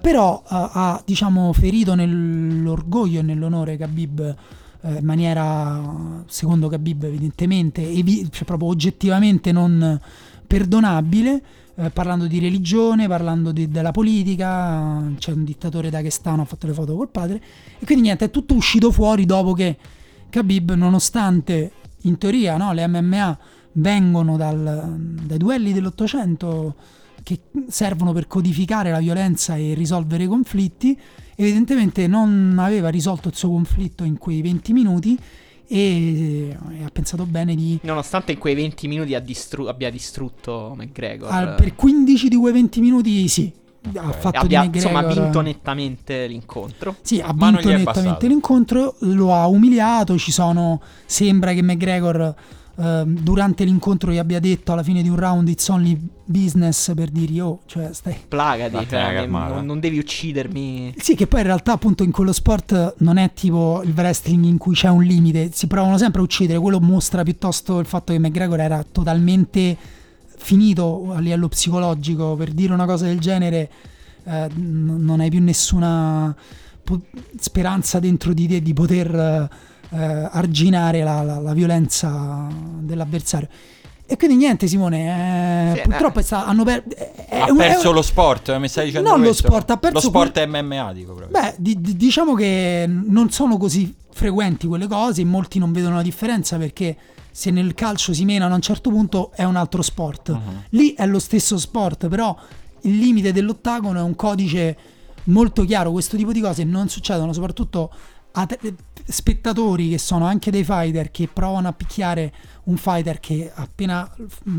[0.00, 4.34] Però ha, diciamo, ferito nell'orgoglio e nell'onore Khabib
[4.82, 10.00] in maniera, secondo Khabib, evidentemente, evi- cioè proprio oggettivamente non
[10.46, 11.42] perdonabile
[11.74, 16.66] eh, parlando di religione, parlando di- della politica, eh, c'è un dittatore dagestano, ha fatto
[16.66, 17.40] le foto col padre,
[17.78, 19.76] e quindi niente, è tutto uscito fuori dopo che
[20.28, 21.72] Khabib, nonostante
[22.02, 23.38] in teoria no, le MMA
[23.72, 26.74] vengono dal- dai duelli dell'Ottocento
[27.28, 30.98] che servono per codificare la violenza e risolvere i conflitti,
[31.36, 35.18] evidentemente non aveva risolto il suo conflitto in quei 20 minuti
[35.66, 40.72] e, e ha pensato bene di Nonostante in quei 20 minuti ha distru- abbia distrutto
[40.74, 41.30] McGregor.
[41.30, 43.52] Ah, per 15 di quei 20 minuti sì.
[43.94, 46.96] Ha fatto abbia, McGregor, insomma, vinto nettamente l'incontro.
[47.02, 52.34] Sì, ha vinto nettamente l'incontro, lo ha umiliato, ci sono sembra che McGregor
[52.78, 57.08] ehm, durante l'incontro gli abbia detto alla fine di un round it's only business per
[57.08, 58.14] dirgli oh, cioè stai
[58.68, 60.94] Vattene cioè, non, non devi uccidermi.
[60.98, 64.58] Sì, che poi in realtà appunto in quello sport non è tipo il wrestling in
[64.58, 68.18] cui c'è un limite, si provano sempre a uccidere, quello mostra piuttosto il fatto che
[68.18, 69.76] McGregor era totalmente
[70.36, 73.70] finito a livello psicologico, per dire una cosa del genere
[74.24, 76.34] eh, n- non hai più nessuna
[76.84, 77.00] po-
[77.38, 79.48] speranza dentro di te di poter eh,
[79.96, 82.46] arginare la, la- la violenza
[82.80, 83.48] dell'avversario.
[84.10, 87.68] E quindi niente Simone, eh, Sì, purtroppo è sta- hanno per- è Ha un- è
[87.68, 89.46] perso un- lo sport, mi stai dicendo Non lo questo?
[89.48, 91.38] sport, ha perso Lo sport quel- è MMA, dico proprio.
[91.40, 96.02] Beh, di- di- diciamo che non sono così frequenti quelle cose, molti non vedono la
[96.02, 96.96] differenza perché
[97.30, 100.30] se nel calcio si menano a un certo punto è un altro sport.
[100.30, 100.62] Mhm.
[100.70, 102.34] Lì è lo stesso sport, però
[102.82, 104.76] il limite dell'ottagono è un codice
[105.24, 105.92] molto chiaro.
[105.92, 107.90] Questo tipo di cose non succedono soprattutto
[108.32, 108.58] a te-
[109.08, 112.32] spettatori che sono anche dei fighter che provano a picchiare
[112.64, 114.10] un fighter che ha appena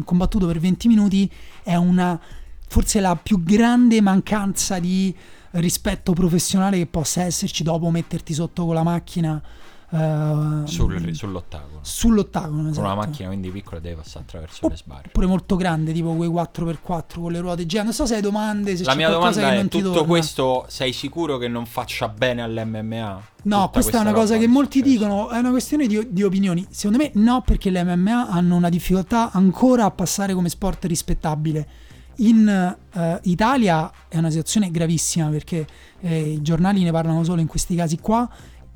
[0.04, 1.32] combattuto per 20 minuti
[1.64, 2.20] è una
[2.68, 5.16] forse la più grande mancanza di
[5.52, 9.41] rispetto professionale che possa esserci dopo metterti sotto con la macchina
[9.92, 11.80] eh, Sul- sull'ottagono.
[11.82, 12.86] sull'ottagono Con esatto.
[12.86, 15.08] una macchina quindi piccola deve passare attraverso le sbarre.
[15.08, 18.78] oppure molto grande tipo quei 4x4 con le ruote giganti non so se hai domande
[18.78, 20.08] se La mia domanda è: tutto torna.
[20.08, 23.22] questo sei sicuro che non faccia bene all'MMA?
[23.44, 24.98] No, Tutta questa è una cosa che molti successo?
[24.98, 26.68] dicono, è una questione di, di opinioni.
[26.70, 31.68] Secondo me no, perché le MMA hanno una difficoltà ancora a passare come sport rispettabile.
[32.18, 35.66] In eh, Italia è una situazione gravissima perché
[36.02, 38.30] eh, i giornali ne parlano solo in questi casi qua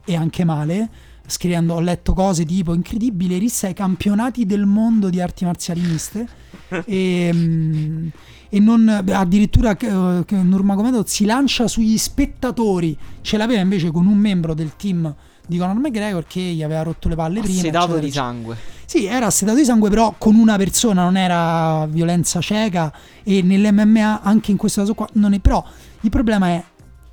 [0.05, 0.89] e anche male.
[1.25, 6.27] Scrivendo, ho letto cose tipo incredibile, rissa ai campionati del mondo di arti marziali miste.
[6.85, 8.07] e, mm,
[8.49, 14.17] e non beh, addirittura che Nurmagomedov si lancia sugli spettatori ce l'aveva invece con un
[14.17, 15.13] membro del team
[15.45, 18.55] di Conor McGregor che gli aveva rotto le palle prima Sedato di sangue.
[18.85, 22.93] Sì, era assetato di sangue, però con una persona, non era violenza cieca.
[23.23, 25.39] E nell'MMA, anche in questo caso qua, non è.
[25.39, 25.63] Però
[26.01, 26.63] il problema è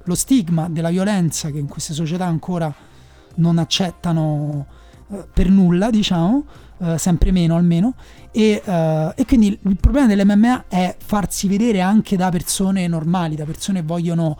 [0.05, 2.73] lo stigma della violenza che in queste società ancora
[3.37, 4.67] non accettano
[5.11, 6.45] eh, per nulla, diciamo,
[6.79, 7.95] eh, sempre meno almeno.
[8.31, 13.45] E, eh, e quindi il problema dell'MMA è farsi vedere anche da persone normali, da
[13.45, 14.39] persone che vogliono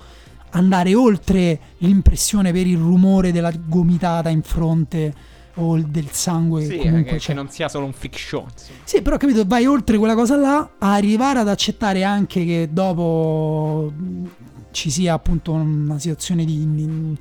[0.51, 5.15] andare oltre l'impressione per il rumore della gomitata in fronte
[5.55, 8.47] o del sangue Sì, che comunque che, che non sia solo un show.
[8.51, 8.79] insomma.
[8.85, 13.93] Sì, però capito, vai oltre quella cosa là a arrivare ad accettare anche che dopo
[14.71, 17.16] ci sia appunto una situazione di, di-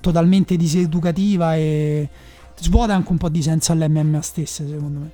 [0.00, 2.08] totalmente diseducativa e
[2.56, 5.10] svuota anche un po' di senso all'MMA stesse, secondo me.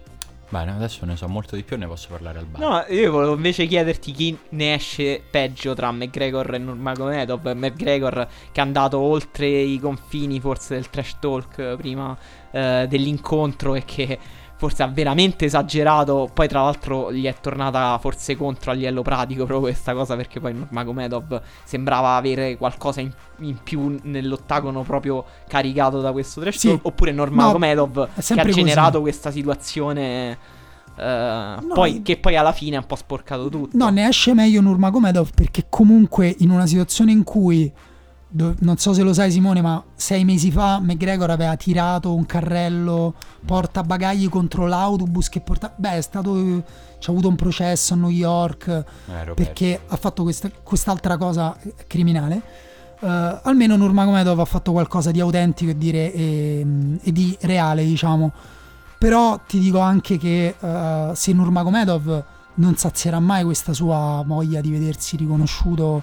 [0.50, 2.60] Bene, adesso ne so molto di più e ne posso parlare al bar.
[2.60, 7.52] No, io volevo invece chiederti chi ne esce peggio tra McGregor e Nurmagomedov.
[7.54, 12.18] McGregor che è andato oltre i confini forse del trash talk prima
[12.50, 14.18] eh, dell'incontro e che
[14.60, 16.28] forse ha veramente esagerato.
[16.34, 20.38] Poi tra l'altro gli è tornata forse contro a livello pratico proprio questa cosa perché
[20.38, 26.68] poi Nurmagomedov sembrava avere qualcosa in, in più nell'ottagono proprio caricato da questo trash Sì.
[26.68, 26.84] talk.
[26.84, 28.52] Oppure Nurmagomedov è che ha così.
[28.52, 30.36] generato questa situazione...
[30.94, 33.74] eh, poi, che poi alla fine ha un po' sporcato tutto.
[33.78, 37.72] No, ne esce meglio Nurmagomedov perché comunque in una situazione in cui
[38.30, 42.24] do- non so se lo sai Simone, ma sei mesi fa McGregor aveva tirato un
[42.24, 43.14] carrello
[43.44, 46.62] portabagagli contro l'autobus che porta beh, è stato
[46.98, 51.74] c'ha avuto un processo a New York Ero perché ha fatto questa- quest'altra cosa eh,
[51.86, 52.42] criminale.
[53.00, 56.66] Eh, almeno Nurmagomedov ha fatto qualcosa di autentico e, dire, e,
[57.02, 58.32] e di reale, diciamo.
[58.98, 62.24] Però ti dico anche che eh, se Nurmagomedov
[62.56, 66.02] non sazierà mai questa sua voglia di vedersi riconosciuto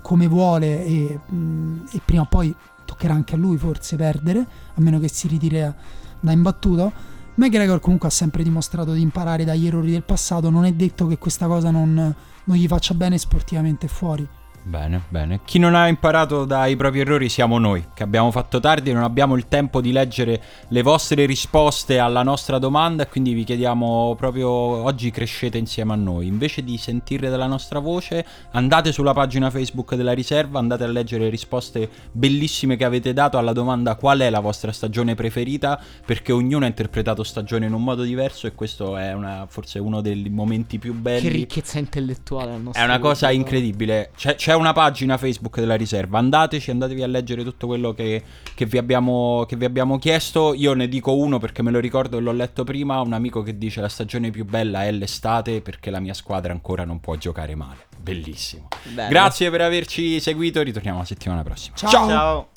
[0.00, 4.80] come vuole e, mh, e prima o poi toccherà anche a lui forse perdere, a
[4.80, 5.72] meno che si ritiri
[6.20, 6.92] da imbattuto.
[7.34, 11.16] McGregor comunque ha sempre dimostrato di imparare dagli errori del passato, non è detto che
[11.16, 14.28] questa cosa non, non gli faccia bene sportivamente fuori.
[14.62, 15.40] Bene, bene.
[15.44, 19.02] Chi non ha imparato dai propri errori siamo noi, che abbiamo fatto tardi e non
[19.02, 24.48] abbiamo il tempo di leggere le vostre risposte alla nostra domanda quindi vi chiediamo proprio
[24.48, 26.26] oggi crescete insieme a noi.
[26.26, 31.24] Invece di sentire dalla nostra voce, andate sulla pagina Facebook della riserva, andate a leggere
[31.24, 36.32] le risposte bellissime che avete dato alla domanda qual è la vostra stagione preferita, perché
[36.32, 40.28] ognuno ha interpretato stagione in un modo diverso e questo è una- forse uno dei
[40.30, 41.22] momenti più belli.
[41.22, 44.10] Che ricchezza intellettuale al nostro È una cosa incredibile.
[44.16, 48.20] C'è, c'è una pagina Facebook della riserva, andateci, andatevi a leggere tutto quello che,
[48.52, 50.54] che, vi abbiamo, che vi abbiamo chiesto.
[50.54, 53.56] Io ne dico uno perché me lo ricordo e l'ho letto prima, un amico che
[53.56, 57.54] dice la stagione più bella è l'estate perché la mia squadra ancora non può giocare
[57.54, 57.86] male.
[57.96, 58.66] Bellissimo.
[58.92, 59.08] Bello.
[59.08, 61.76] Grazie per averci seguito, ritorniamo la settimana prossima.
[61.76, 62.08] Ciao.
[62.08, 62.48] Ciao.